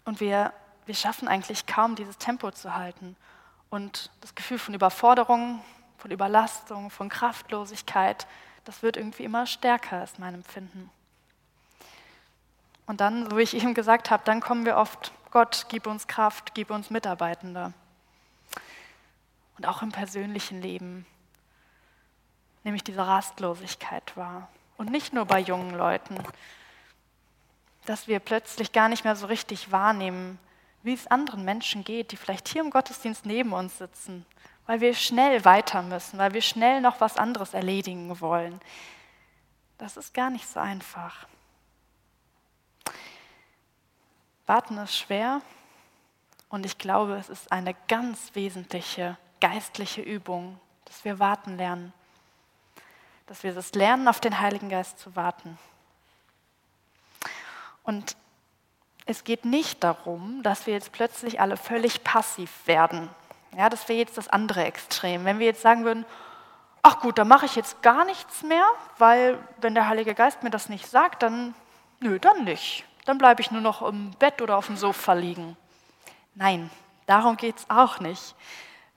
Und 0.06 0.20
wir, 0.20 0.54
wir 0.86 0.94
schaffen 0.94 1.28
eigentlich 1.28 1.66
kaum, 1.66 1.96
dieses 1.96 2.16
Tempo 2.16 2.50
zu 2.50 2.74
halten. 2.74 3.14
Und 3.68 4.10
das 4.22 4.34
Gefühl 4.34 4.58
von 4.58 4.72
Überforderung, 4.72 5.60
von 5.98 6.10
Überlastung, 6.10 6.90
von 6.90 7.08
Kraftlosigkeit, 7.08 8.26
das 8.64 8.82
wird 8.82 8.96
irgendwie 8.96 9.24
immer 9.24 9.46
stärker, 9.46 10.02
ist 10.02 10.18
mein 10.18 10.34
Empfinden. 10.34 10.90
Und 12.86 13.00
dann, 13.00 13.28
so 13.28 13.36
wie 13.36 13.42
ich 13.42 13.54
eben 13.54 13.74
gesagt 13.74 14.10
habe, 14.10 14.22
dann 14.24 14.40
kommen 14.40 14.64
wir 14.64 14.76
oft, 14.78 15.12
Gott, 15.30 15.66
gib 15.68 15.86
uns 15.86 16.06
Kraft, 16.06 16.54
gib 16.54 16.70
uns 16.70 16.88
Mitarbeitende. 16.88 17.74
Und 19.58 19.66
auch 19.66 19.82
im 19.82 19.92
persönlichen 19.92 20.62
Leben 20.62 21.04
nämlich 22.68 22.84
diese 22.84 23.06
Rastlosigkeit 23.06 24.16
wahr. 24.16 24.48
Und 24.76 24.90
nicht 24.90 25.12
nur 25.12 25.24
bei 25.24 25.40
jungen 25.40 25.74
Leuten, 25.74 26.16
dass 27.86 28.06
wir 28.06 28.20
plötzlich 28.20 28.72
gar 28.72 28.88
nicht 28.88 29.04
mehr 29.04 29.16
so 29.16 29.26
richtig 29.26 29.72
wahrnehmen, 29.72 30.38
wie 30.82 30.92
es 30.92 31.06
anderen 31.06 31.44
Menschen 31.44 31.82
geht, 31.82 32.12
die 32.12 32.16
vielleicht 32.16 32.48
hier 32.48 32.62
im 32.62 32.70
Gottesdienst 32.70 33.26
neben 33.26 33.52
uns 33.52 33.78
sitzen, 33.78 34.26
weil 34.68 34.80
wir 34.80 34.94
schnell 34.94 35.44
weiter 35.44 35.82
müssen, 35.82 36.18
weil 36.18 36.32
wir 36.34 36.42
schnell 36.42 36.80
noch 36.80 37.00
was 37.00 37.16
anderes 37.16 37.54
erledigen 37.54 38.20
wollen. 38.20 38.60
Das 39.78 39.96
ist 39.96 40.14
gar 40.14 40.30
nicht 40.30 40.46
so 40.46 40.60
einfach. 40.60 41.26
Warten 44.46 44.78
ist 44.78 44.96
schwer 44.96 45.40
und 46.48 46.64
ich 46.64 46.78
glaube, 46.78 47.16
es 47.16 47.28
ist 47.28 47.50
eine 47.50 47.74
ganz 47.88 48.34
wesentliche 48.34 49.18
geistliche 49.40 50.02
Übung, 50.02 50.60
dass 50.84 51.04
wir 51.04 51.18
warten 51.18 51.56
lernen 51.56 51.92
dass 53.28 53.42
wir 53.42 53.54
das 53.54 53.72
lernen, 53.74 54.08
auf 54.08 54.20
den 54.20 54.40
Heiligen 54.40 54.70
Geist 54.70 54.98
zu 54.98 55.14
warten. 55.14 55.58
Und 57.82 58.16
es 59.04 59.24
geht 59.24 59.44
nicht 59.44 59.84
darum, 59.84 60.42
dass 60.42 60.66
wir 60.66 60.74
jetzt 60.74 60.92
plötzlich 60.92 61.40
alle 61.40 61.56
völlig 61.56 62.04
passiv 62.04 62.50
werden. 62.66 63.08
Ja, 63.56 63.68
das 63.68 63.88
wäre 63.88 63.98
jetzt 63.98 64.18
das 64.18 64.28
andere 64.28 64.64
Extrem. 64.64 65.24
Wenn 65.24 65.38
wir 65.38 65.46
jetzt 65.46 65.62
sagen 65.62 65.84
würden, 65.84 66.04
ach 66.82 67.00
gut, 67.00 67.18
dann 67.18 67.28
mache 67.28 67.46
ich 67.46 67.56
jetzt 67.56 67.82
gar 67.82 68.04
nichts 68.04 68.42
mehr, 68.42 68.64
weil 68.98 69.38
wenn 69.60 69.74
der 69.74 69.88
Heilige 69.88 70.14
Geist 70.14 70.42
mir 70.42 70.50
das 70.50 70.68
nicht 70.68 70.86
sagt, 70.86 71.22
dann, 71.22 71.54
nö, 72.00 72.18
dann 72.18 72.44
nicht. 72.44 72.84
Dann 73.04 73.18
bleibe 73.18 73.40
ich 73.40 73.50
nur 73.50 73.60
noch 73.60 73.82
im 73.82 74.10
Bett 74.12 74.42
oder 74.42 74.56
auf 74.56 74.66
dem 74.66 74.76
Sofa 74.76 75.14
liegen. 75.14 75.56
Nein, 76.34 76.70
darum 77.06 77.36
geht 77.36 77.56
es 77.56 77.70
auch 77.70 78.00
nicht. 78.00 78.34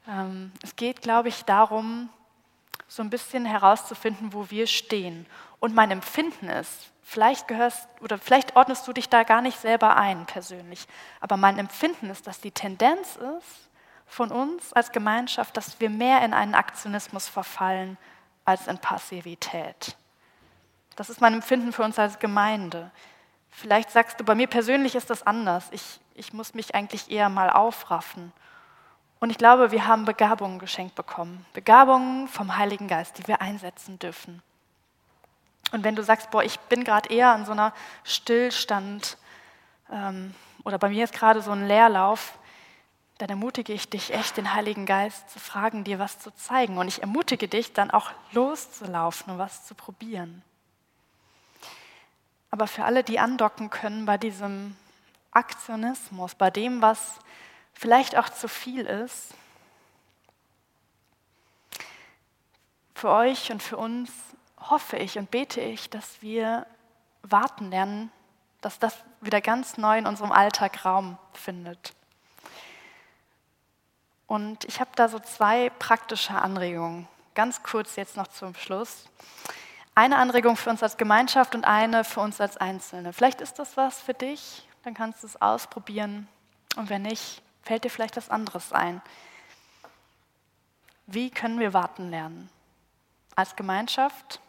Ähm, 0.07 0.51
es 0.61 0.75
geht, 0.75 1.01
glaube 1.01 1.29
ich, 1.29 1.43
darum, 1.45 2.09
so 2.87 3.01
ein 3.01 3.09
bisschen 3.09 3.45
herauszufinden, 3.45 4.33
wo 4.33 4.49
wir 4.49 4.67
stehen. 4.67 5.25
Und 5.59 5.73
mein 5.73 5.91
Empfinden 5.91 6.49
ist, 6.49 6.91
vielleicht 7.03 7.47
gehörst 7.47 7.87
oder 8.01 8.17
vielleicht 8.17 8.55
ordnest 8.55 8.87
du 8.87 8.93
dich 8.93 9.09
da 9.09 9.23
gar 9.23 9.41
nicht 9.41 9.59
selber 9.59 9.95
ein 9.95 10.25
persönlich, 10.25 10.87
aber 11.19 11.37
mein 11.37 11.57
Empfinden 11.57 12.09
ist, 12.09 12.27
dass 12.27 12.41
die 12.41 12.51
Tendenz 12.51 13.15
ist 13.15 13.70
von 14.11 14.29
uns 14.29 14.73
als 14.73 14.91
Gemeinschaft, 14.91 15.55
dass 15.55 15.79
wir 15.79 15.89
mehr 15.89 16.21
in 16.25 16.33
einen 16.33 16.53
Aktionismus 16.53 17.29
verfallen 17.29 17.97
als 18.43 18.67
in 18.67 18.77
Passivität. 18.77 19.95
Das 20.97 21.09
ist 21.09 21.21
mein 21.21 21.33
Empfinden 21.33 21.71
für 21.71 21.83
uns 21.83 21.97
als 21.97 22.19
Gemeinde. 22.19 22.91
Vielleicht 23.49 23.89
sagst 23.89 24.19
du, 24.19 24.25
bei 24.25 24.35
mir 24.35 24.47
persönlich 24.47 24.95
ist 24.95 25.09
das 25.09 25.25
anders. 25.25 25.69
Ich, 25.71 26.01
ich 26.13 26.33
muss 26.33 26.53
mich 26.53 26.75
eigentlich 26.75 27.09
eher 27.09 27.29
mal 27.29 27.49
aufraffen 27.49 28.33
und 29.21 29.29
ich 29.29 29.37
glaube, 29.37 29.71
wir 29.71 29.87
haben 29.87 30.03
Begabungen 30.03 30.59
geschenkt 30.59 30.95
bekommen. 30.95 31.45
Begabungen 31.53 32.27
vom 32.27 32.57
Heiligen 32.57 32.89
Geist, 32.89 33.17
die 33.17 33.27
wir 33.27 33.39
einsetzen 33.39 33.97
dürfen. 33.97 34.41
Und 35.71 35.85
wenn 35.85 35.95
du 35.95 36.03
sagst, 36.03 36.31
boah, 36.31 36.43
ich 36.43 36.59
bin 36.59 36.83
gerade 36.83 37.09
eher 37.09 37.29
an 37.29 37.45
so 37.45 37.53
einer 37.53 37.71
Stillstand 38.03 39.17
ähm, 39.89 40.35
oder 40.65 40.77
bei 40.77 40.89
mir 40.89 41.05
ist 41.05 41.13
gerade 41.13 41.41
so 41.41 41.51
ein 41.51 41.65
Leerlauf, 41.65 42.33
dann 43.21 43.29
ermutige 43.29 43.71
ich 43.71 43.87
dich 43.87 44.13
echt, 44.13 44.37
den 44.37 44.53
Heiligen 44.55 44.87
Geist 44.87 45.29
zu 45.29 45.39
fragen, 45.39 45.83
dir 45.83 45.99
was 45.99 46.17
zu 46.17 46.31
zeigen. 46.31 46.79
Und 46.79 46.87
ich 46.87 47.01
ermutige 47.01 47.47
dich, 47.47 47.71
dann 47.71 47.91
auch 47.91 48.09
loszulaufen 48.31 49.33
und 49.33 49.39
was 49.39 49.63
zu 49.67 49.75
probieren. 49.75 50.41
Aber 52.49 52.65
für 52.65 52.83
alle, 52.83 53.03
die 53.03 53.19
andocken 53.19 53.69
können 53.69 54.07
bei 54.07 54.17
diesem 54.17 54.75
Aktionismus, 55.29 56.33
bei 56.33 56.49
dem, 56.49 56.81
was 56.81 57.19
vielleicht 57.73 58.17
auch 58.17 58.27
zu 58.27 58.47
viel 58.47 58.87
ist, 58.87 59.35
für 62.95 63.09
euch 63.09 63.51
und 63.51 63.61
für 63.61 63.77
uns 63.77 64.11
hoffe 64.59 64.97
ich 64.97 65.19
und 65.19 65.29
bete 65.29 65.61
ich, 65.61 65.91
dass 65.91 66.23
wir 66.23 66.65
warten 67.21 67.69
lernen, 67.69 68.11
dass 68.61 68.79
das 68.79 68.97
wieder 69.21 69.41
ganz 69.41 69.77
neu 69.77 69.99
in 69.99 70.07
unserem 70.07 70.31
Alltag 70.31 70.85
Raum 70.85 71.19
findet. 71.33 71.93
Und 74.31 74.63
ich 74.65 74.79
habe 74.79 74.91
da 74.95 75.09
so 75.09 75.19
zwei 75.19 75.69
praktische 75.69 76.33
Anregungen, 76.33 77.07
ganz 77.35 77.63
kurz 77.63 77.95
jetzt 77.97 78.15
noch 78.15 78.27
zum 78.27 78.55
Schluss. 78.55 79.05
Eine 79.93 80.17
Anregung 80.17 80.55
für 80.55 80.69
uns 80.69 80.81
als 80.81 80.95
Gemeinschaft 80.95 81.53
und 81.53 81.65
eine 81.65 82.03
für 82.03 82.21
uns 82.21 82.39
als 82.39 82.55
Einzelne. 82.55 83.11
Vielleicht 83.11 83.41
ist 83.41 83.59
das 83.59 83.75
was 83.75 83.99
für 83.99 84.13
dich, 84.13 84.65
dann 84.83 84.93
kannst 84.93 85.23
du 85.23 85.27
es 85.27 85.41
ausprobieren. 85.41 86.27
Und 86.77 86.89
wenn 86.89 87.01
nicht, 87.01 87.41
Fällt 87.63 87.83
dir 87.83 87.89
vielleicht 87.89 88.17
was 88.17 88.29
anderes 88.29 88.71
ein? 88.73 89.01
Wie 91.05 91.29
können 91.29 91.59
wir 91.59 91.73
warten 91.73 92.09
lernen? 92.09 92.49
Als 93.35 93.55
Gemeinschaft? 93.55 94.39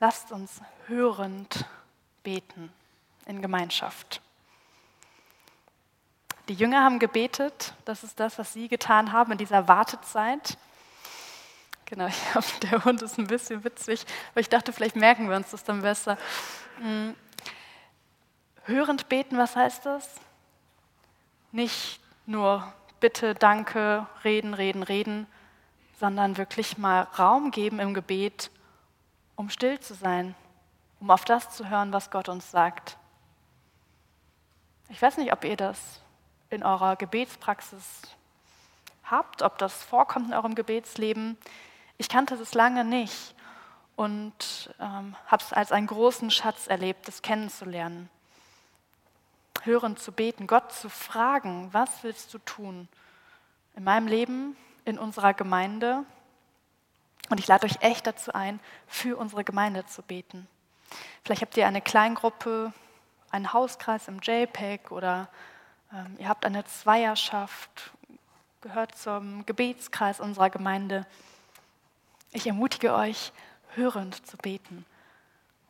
Lasst 0.00 0.32
uns 0.32 0.60
hörend 0.86 1.66
beten 2.22 2.72
in 3.26 3.42
Gemeinschaft. 3.42 4.20
Die 6.50 6.56
Jünger 6.56 6.82
haben 6.82 6.98
gebetet, 6.98 7.74
das 7.84 8.02
ist 8.02 8.18
das, 8.18 8.36
was 8.36 8.52
sie 8.52 8.66
getan 8.66 9.12
haben 9.12 9.30
in 9.30 9.38
dieser 9.38 9.68
Wartezeit. 9.68 10.58
Genau, 11.84 12.08
hab, 12.34 12.60
der 12.62 12.84
Hund 12.84 13.02
ist 13.02 13.20
ein 13.20 13.28
bisschen 13.28 13.62
witzig, 13.62 14.04
aber 14.32 14.40
ich 14.40 14.48
dachte, 14.48 14.72
vielleicht 14.72 14.96
merken 14.96 15.28
wir 15.28 15.36
uns 15.36 15.52
das 15.52 15.62
dann 15.62 15.82
besser. 15.82 16.18
Hm. 16.78 17.14
Hörend 18.64 19.08
beten, 19.08 19.38
was 19.38 19.54
heißt 19.54 19.86
das? 19.86 20.16
Nicht 21.52 22.00
nur 22.26 22.66
bitte, 22.98 23.36
danke, 23.36 24.08
reden, 24.24 24.52
reden, 24.52 24.82
reden, 24.82 25.28
sondern 26.00 26.36
wirklich 26.36 26.78
mal 26.78 27.02
Raum 27.16 27.52
geben 27.52 27.78
im 27.78 27.94
Gebet, 27.94 28.50
um 29.36 29.50
still 29.50 29.78
zu 29.78 29.94
sein, 29.94 30.34
um 30.98 31.12
auf 31.12 31.24
das 31.24 31.50
zu 31.50 31.70
hören, 31.70 31.92
was 31.92 32.10
Gott 32.10 32.28
uns 32.28 32.50
sagt. 32.50 32.96
Ich 34.88 35.00
weiß 35.00 35.16
nicht, 35.16 35.32
ob 35.32 35.44
ihr 35.44 35.56
das 35.56 36.00
in 36.50 36.62
eurer 36.62 36.96
Gebetspraxis 36.96 38.02
habt, 39.04 39.42
ob 39.42 39.58
das 39.58 39.82
vorkommt 39.82 40.28
in 40.28 40.34
eurem 40.34 40.54
Gebetsleben. 40.54 41.38
Ich 41.96 42.08
kannte 42.08 42.36
das 42.36 42.54
lange 42.54 42.84
nicht 42.84 43.34
und 43.96 44.74
ähm, 44.80 45.16
habe 45.26 45.42
es 45.42 45.52
als 45.52 45.72
einen 45.72 45.86
großen 45.86 46.30
Schatz 46.30 46.66
erlebt, 46.66 47.08
das 47.08 47.22
kennenzulernen 47.22 48.10
hören 49.64 49.96
zu 49.96 50.12
beten, 50.12 50.46
Gott 50.46 50.72
zu 50.72 50.88
fragen, 50.88 51.68
was 51.72 52.02
willst 52.02 52.32
du 52.34 52.38
tun 52.38 52.88
in 53.76 53.84
meinem 53.84 54.06
Leben, 54.06 54.56
in 54.84 54.98
unserer 54.98 55.34
Gemeinde? 55.34 56.04
Und 57.28 57.38
ich 57.38 57.46
lade 57.46 57.66
euch 57.66 57.80
echt 57.80 58.06
dazu 58.06 58.32
ein, 58.32 58.60
für 58.86 59.16
unsere 59.16 59.44
Gemeinde 59.44 59.86
zu 59.86 60.02
beten. 60.02 60.48
Vielleicht 61.24 61.42
habt 61.42 61.56
ihr 61.56 61.66
eine 61.66 61.80
Kleingruppe, 61.80 62.72
einen 63.30 63.52
Hauskreis 63.52 64.08
im 64.08 64.18
JPEG 64.20 64.90
oder 64.90 65.28
ihr 66.18 66.28
habt 66.28 66.44
eine 66.44 66.64
Zweierschaft, 66.64 67.92
gehört 68.60 68.96
zum 68.96 69.44
Gebetskreis 69.46 70.20
unserer 70.20 70.50
Gemeinde. 70.50 71.06
Ich 72.32 72.46
ermutige 72.46 72.94
euch, 72.94 73.32
hörend 73.74 74.26
zu 74.26 74.36
beten 74.36 74.84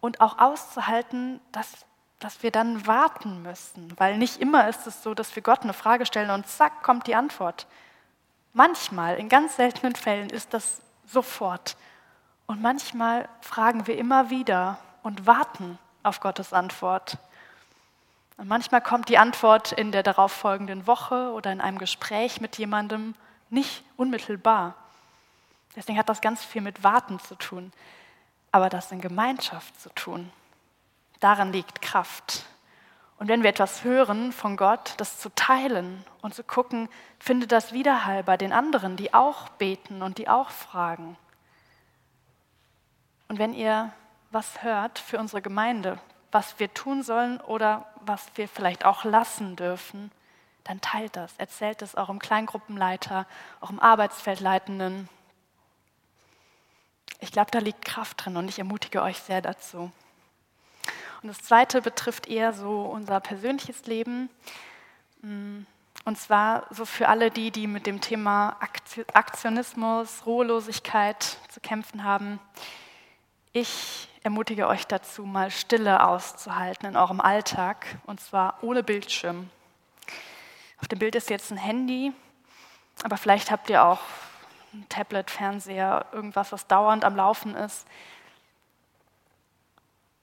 und 0.00 0.20
auch 0.20 0.38
auszuhalten, 0.38 1.40
dass 1.52 1.86
dass 2.20 2.42
wir 2.42 2.50
dann 2.50 2.86
warten 2.86 3.42
müssen, 3.42 3.92
weil 3.98 4.18
nicht 4.18 4.40
immer 4.40 4.68
ist 4.68 4.86
es 4.86 5.02
so, 5.02 5.14
dass 5.14 5.34
wir 5.34 5.42
Gott 5.42 5.62
eine 5.62 5.72
Frage 5.72 6.06
stellen 6.06 6.30
und 6.30 6.46
zack 6.46 6.82
kommt 6.82 7.06
die 7.06 7.14
Antwort. 7.14 7.66
Manchmal, 8.52 9.16
in 9.16 9.28
ganz 9.28 9.56
seltenen 9.56 9.94
Fällen 9.94 10.28
ist 10.28 10.52
das 10.52 10.82
sofort. 11.06 11.76
Und 12.46 12.60
manchmal 12.60 13.28
fragen 13.40 13.86
wir 13.86 13.96
immer 13.96 14.28
wieder 14.28 14.78
und 15.02 15.26
warten 15.26 15.78
auf 16.02 16.20
Gottes 16.20 16.52
Antwort. 16.52 17.16
Und 18.40 18.48
manchmal 18.48 18.80
kommt 18.80 19.10
die 19.10 19.18
Antwort 19.18 19.70
in 19.70 19.92
der 19.92 20.02
darauffolgenden 20.02 20.86
Woche 20.86 21.30
oder 21.32 21.52
in 21.52 21.60
einem 21.60 21.76
Gespräch 21.76 22.40
mit 22.40 22.56
jemandem 22.56 23.14
nicht 23.50 23.84
unmittelbar. 23.98 24.76
Deswegen 25.76 25.98
hat 25.98 26.08
das 26.08 26.22
ganz 26.22 26.42
viel 26.42 26.62
mit 26.62 26.82
Warten 26.82 27.20
zu 27.20 27.34
tun, 27.34 27.70
aber 28.50 28.70
das 28.70 28.92
in 28.92 29.02
Gemeinschaft 29.02 29.78
zu 29.78 29.90
tun. 29.90 30.32
Darin 31.20 31.52
liegt 31.52 31.82
Kraft. 31.82 32.46
Und 33.18 33.28
wenn 33.28 33.42
wir 33.42 33.50
etwas 33.50 33.84
hören 33.84 34.32
von 34.32 34.56
Gott, 34.56 34.94
das 34.96 35.18
zu 35.18 35.28
teilen 35.34 36.02
und 36.22 36.34
zu 36.34 36.42
gucken, 36.42 36.88
findet 37.18 37.52
das 37.52 37.74
Widerhall 37.74 38.24
bei 38.24 38.38
den 38.38 38.54
anderen, 38.54 38.96
die 38.96 39.12
auch 39.12 39.50
beten 39.50 40.00
und 40.00 40.16
die 40.16 40.30
auch 40.30 40.48
fragen. 40.48 41.18
Und 43.28 43.38
wenn 43.38 43.52
ihr 43.52 43.92
was 44.30 44.62
hört 44.62 44.98
für 44.98 45.18
unsere 45.18 45.42
Gemeinde, 45.42 45.98
was 46.32 46.58
wir 46.58 46.72
tun 46.72 47.02
sollen 47.02 47.40
oder 47.40 47.86
was 48.00 48.26
wir 48.34 48.48
vielleicht 48.48 48.84
auch 48.84 49.04
lassen 49.04 49.56
dürfen, 49.56 50.10
dann 50.64 50.80
teilt 50.80 51.16
das, 51.16 51.32
erzählt 51.38 51.82
es 51.82 51.94
eurem 51.94 52.18
Kleingruppenleiter, 52.18 53.26
eurem 53.60 53.80
Arbeitsfeldleitenden. 53.80 55.08
Ich 57.18 57.32
glaube, 57.32 57.50
da 57.50 57.58
liegt 57.58 57.84
Kraft 57.84 58.24
drin 58.24 58.36
und 58.36 58.48
ich 58.48 58.58
ermutige 58.58 59.02
euch 59.02 59.18
sehr 59.18 59.42
dazu. 59.42 59.90
Und 61.22 61.28
das 61.28 61.38
zweite 61.38 61.82
betrifft 61.82 62.28
eher 62.28 62.52
so 62.52 62.82
unser 62.82 63.20
persönliches 63.20 63.86
Leben. 63.86 64.30
Mm, 65.22 65.62
und 66.04 66.18
zwar 66.18 66.66
so 66.70 66.86
für 66.86 67.08
alle 67.08 67.30
die, 67.30 67.50
die 67.50 67.66
mit 67.66 67.86
dem 67.86 68.00
Thema 68.00 68.56
Aktionismus, 69.12 70.24
Ruhelosigkeit 70.24 71.38
zu 71.50 71.60
kämpfen 71.60 72.04
haben. 72.04 72.38
Ich 73.52 74.08
ermutige 74.22 74.68
euch 74.68 74.86
dazu, 74.86 75.24
mal 75.24 75.50
Stille 75.50 76.06
auszuhalten 76.06 76.86
in 76.86 76.96
eurem 76.96 77.20
Alltag 77.20 77.86
und 78.06 78.20
zwar 78.20 78.62
ohne 78.62 78.82
Bildschirm. 78.82 79.50
Auf 80.80 80.88
dem 80.88 80.98
Bild 80.98 81.14
ist 81.14 81.30
jetzt 81.30 81.50
ein 81.50 81.56
Handy, 81.56 82.12
aber 83.02 83.16
vielleicht 83.16 83.50
habt 83.50 83.70
ihr 83.70 83.84
auch 83.84 84.00
ein 84.72 84.86
Tablet, 84.88 85.30
Fernseher, 85.30 86.06
irgendwas, 86.12 86.52
was 86.52 86.66
dauernd 86.66 87.04
am 87.04 87.16
Laufen 87.16 87.54
ist. 87.54 87.86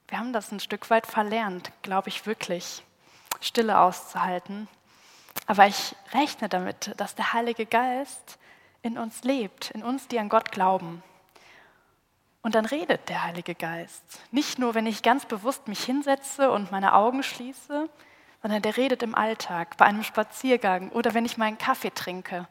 Wir 0.07 0.19
haben 0.19 0.31
das 0.31 0.51
ein 0.51 0.59
Stück 0.59 0.89
weit 0.89 1.05
verlernt, 1.05 1.71
glaube 1.81 2.09
ich 2.09 2.25
wirklich, 2.25 2.83
Stille 3.41 3.79
auszuhalten. 3.79 4.67
Aber 5.47 5.67
ich 5.67 5.95
rechne 6.13 6.49
damit, 6.49 6.93
dass 6.97 7.15
der 7.15 7.33
Heilige 7.33 7.65
Geist 7.65 8.37
in 8.81 8.97
uns 8.97 9.23
lebt, 9.23 9.71
in 9.71 9.83
uns, 9.83 10.07
die 10.07 10.19
an 10.19 10.29
Gott 10.29 10.51
glauben. 10.51 11.03
Und 12.47 12.55
dann 12.55 12.65
redet 12.65 13.09
der 13.09 13.25
Heilige 13.25 13.55
Geist. 13.55 14.21
Nicht 14.31 14.57
nur, 14.57 14.73
wenn 14.73 14.85
ich 14.85 15.03
ganz 15.03 15.25
bewusst 15.25 15.67
mich 15.67 15.83
hinsetze 15.83 16.49
und 16.49 16.71
meine 16.71 16.93
Augen 16.93 17.21
schließe, 17.21 17.89
sondern 18.41 18.61
der 18.61 18.77
redet 18.77 19.03
im 19.03 19.15
Alltag, 19.15 19.75
bei 19.75 19.83
einem 19.83 20.01
Spaziergang 20.01 20.87
oder 20.91 21.13
wenn 21.13 21.25
ich 21.25 21.37
meinen 21.37 21.57
Kaffee 21.57 21.89
trinke. 21.89 22.47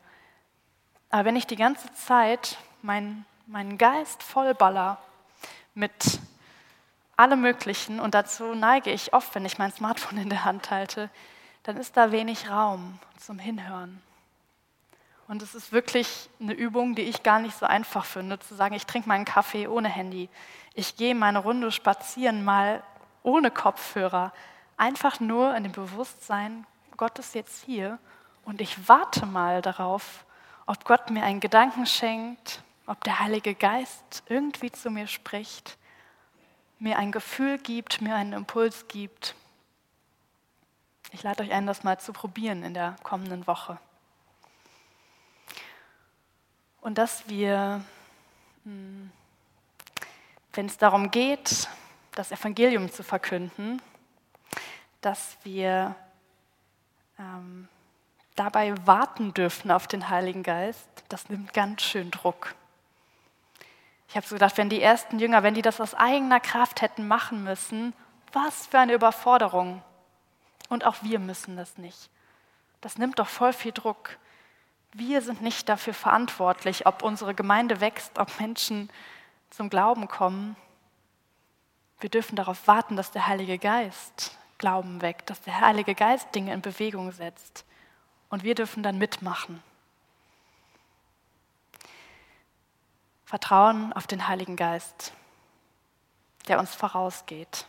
Aber 1.09 1.25
wenn 1.25 1.35
ich 1.35 1.47
die 1.47 1.57
ganze 1.57 1.91
Zeit 1.95 2.59
meinen, 2.83 3.25
meinen 3.47 3.79
Geist 3.79 4.23
vollballer 4.23 4.99
mit 5.73 6.21
alle 7.17 7.37
möglichen, 7.37 7.99
und 7.99 8.15
dazu 8.15 8.55
neige 8.55 8.91
ich 8.91 9.15
oft, 9.15 9.35
wenn 9.35 9.47
ich 9.47 9.57
mein 9.57 9.73
Smartphone 9.73 10.19
in 10.19 10.29
der 10.29 10.45
Hand 10.45 10.71
halte, 10.71 11.09
dann 11.63 11.79
ist 11.79 11.97
da 11.97 12.13
wenig 12.13 12.51
Raum 12.51 12.99
zum 13.17 13.39
Hinhören. 13.39 14.03
Und 15.29 15.43
es 15.43 15.55
ist 15.55 15.73
wirklich 15.73 16.29
eine 16.41 16.53
Übung, 16.53 16.95
die 16.95 17.03
ich 17.03 17.23
gar 17.23 17.41
nicht 17.41 17.57
so 17.59 17.67
einfach 17.67 18.05
finde, 18.05 18.39
zu 18.39 18.55
sagen, 18.55 18.75
ich 18.75 18.87
trinke 18.87 19.09
meinen 19.09 19.25
Kaffee 19.25 19.67
ohne 19.67 19.89
Handy. 19.89 20.29
Ich 20.75 20.97
gehe 20.97 21.15
meine 21.15 21.41
Runde 21.41 21.73
spazieren 21.73 22.45
mal 22.45 22.83
ohne 23.23 23.51
Kopfhörer. 23.51 24.33
Einfach 24.77 25.21
nur 25.21 25.57
in 25.57 25.65
dem 25.65 25.73
Bewusstsein, 25.73 26.67
Gott 26.97 27.19
ist 27.19 27.35
jetzt 27.35 27.65
hier 27.65 27.99
und 28.45 28.61
ich 28.61 28.89
warte 28.89 29.27
mal 29.27 29.63
darauf, 29.63 30.25
ob 30.67 30.85
Gott 30.85 31.11
mir 31.11 31.25
einen 31.25 31.41
Gedanken 31.41 31.87
schenkt, 31.87 32.63
ob 32.87 33.03
der 33.03 33.19
Heilige 33.19 33.55
Geist 33.55 34.23
irgendwie 34.29 34.71
zu 34.71 34.91
mir 34.91 35.07
spricht 35.07 35.77
mir 36.79 36.99
ein 36.99 37.13
Gefühl 37.13 37.59
gibt, 37.59 38.01
mir 38.01 38.15
einen 38.15 38.33
Impuls 38.33 38.89
gibt. 38.89 39.35
Ich 41.13 41.23
lade 41.23 41.43
euch 41.43 41.53
ein, 41.53 41.67
das 41.67 41.85
mal 41.85 41.99
zu 41.99 42.13
probieren 42.13 42.63
in 42.63 42.75
der 42.75 42.97
kommenden 43.03 43.47
Woche. 43.47 43.79
Und 46.87 46.99
dass 46.99 47.29
wir, 47.29 47.83
hm, 48.63 49.11
wenn 50.53 50.67
es 50.67 50.79
darum 50.79 51.11
geht, 51.11 51.69
das 52.13 52.31
Evangelium 52.31 52.93
zu 52.93 53.03
verkünden, 53.03 53.83
dass 55.01 55.37
wir 55.43 55.97
ähm, 57.19 57.67
dabei 58.37 58.73
warten 58.87 59.35
dürfen 59.35 59.73
auf 59.73 59.89
den 59.89 60.11
Heiligen 60.11 60.45
Geist, 60.45 60.89
das 61.09 61.29
nimmt 61.29 61.53
ganz 61.53 61.83
schön 61.83 62.13
Druck. 62.13 62.55
Ich 64.09 64.15
habe 64.15 64.25
so 64.25 64.37
gedacht, 64.37 64.57
wenn 64.57 64.69
die 64.69 64.81
ersten 64.81 65.19
Jünger, 65.19 65.43
wenn 65.43 65.55
die 65.55 65.63
das 65.63 65.81
aus 65.81 65.93
eigener 65.93 66.39
Kraft 66.39 66.83
hätten 66.83 67.09
machen 67.09 67.43
müssen, 67.43 67.95
was 68.33 68.69
für 68.69 68.79
eine 68.79 68.93
Überforderung. 68.93 69.83
Und 70.69 70.85
auch 70.85 71.03
wir 71.03 71.19
müssen 71.19 71.57
das 71.57 71.79
nicht. 71.79 72.11
Das 72.81 72.97
nimmt 72.97 73.19
doch 73.19 73.27
voll 73.27 73.53
viel 73.53 73.73
Druck. 73.73 74.19
Wir 74.99 75.21
sind 75.21 75.43
nicht 75.43 75.69
dafür 75.69 75.93
verantwortlich, 75.93 76.87
ob 76.87 77.03
unsere 77.03 77.35
Gemeinde 77.35 77.83
wächst, 77.83 78.19
ob 78.19 78.41
Menschen 78.41 78.89
zum 79.51 79.69
Glauben 79.69 80.09
kommen. 80.09 80.57
Wir 82.01 82.09
dürfen 82.09 82.35
darauf 82.35 82.67
warten, 82.67 82.97
dass 82.97 83.11
der 83.11 83.27
Heilige 83.27 83.59
Geist 83.59 84.39
Glauben 84.57 85.03
weckt, 85.03 85.29
dass 85.29 85.43
der 85.43 85.61
Heilige 85.61 85.95
Geist 85.95 86.35
Dinge 86.35 86.55
in 86.55 86.63
Bewegung 86.63 87.13
setzt. 87.13 87.67
Und 88.31 88.43
wir 88.43 88.55
dürfen 88.55 88.83
dann 88.83 88.97
mitmachen. 88.97 89.63
Vertrauen 93.27 93.93
auf 93.93 94.07
den 94.07 94.29
Heiligen 94.29 94.57
Geist, 94.57 95.13
der 96.49 96.59
uns 96.59 96.75
vorausgeht. 96.75 97.67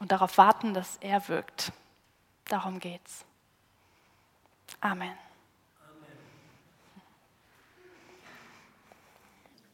Und 0.00 0.12
darauf 0.12 0.36
warten, 0.36 0.74
dass 0.74 0.98
er 0.98 1.28
wirkt. 1.28 1.72
Darum 2.44 2.78
geht's. 2.78 3.24
Amen. 4.82 5.16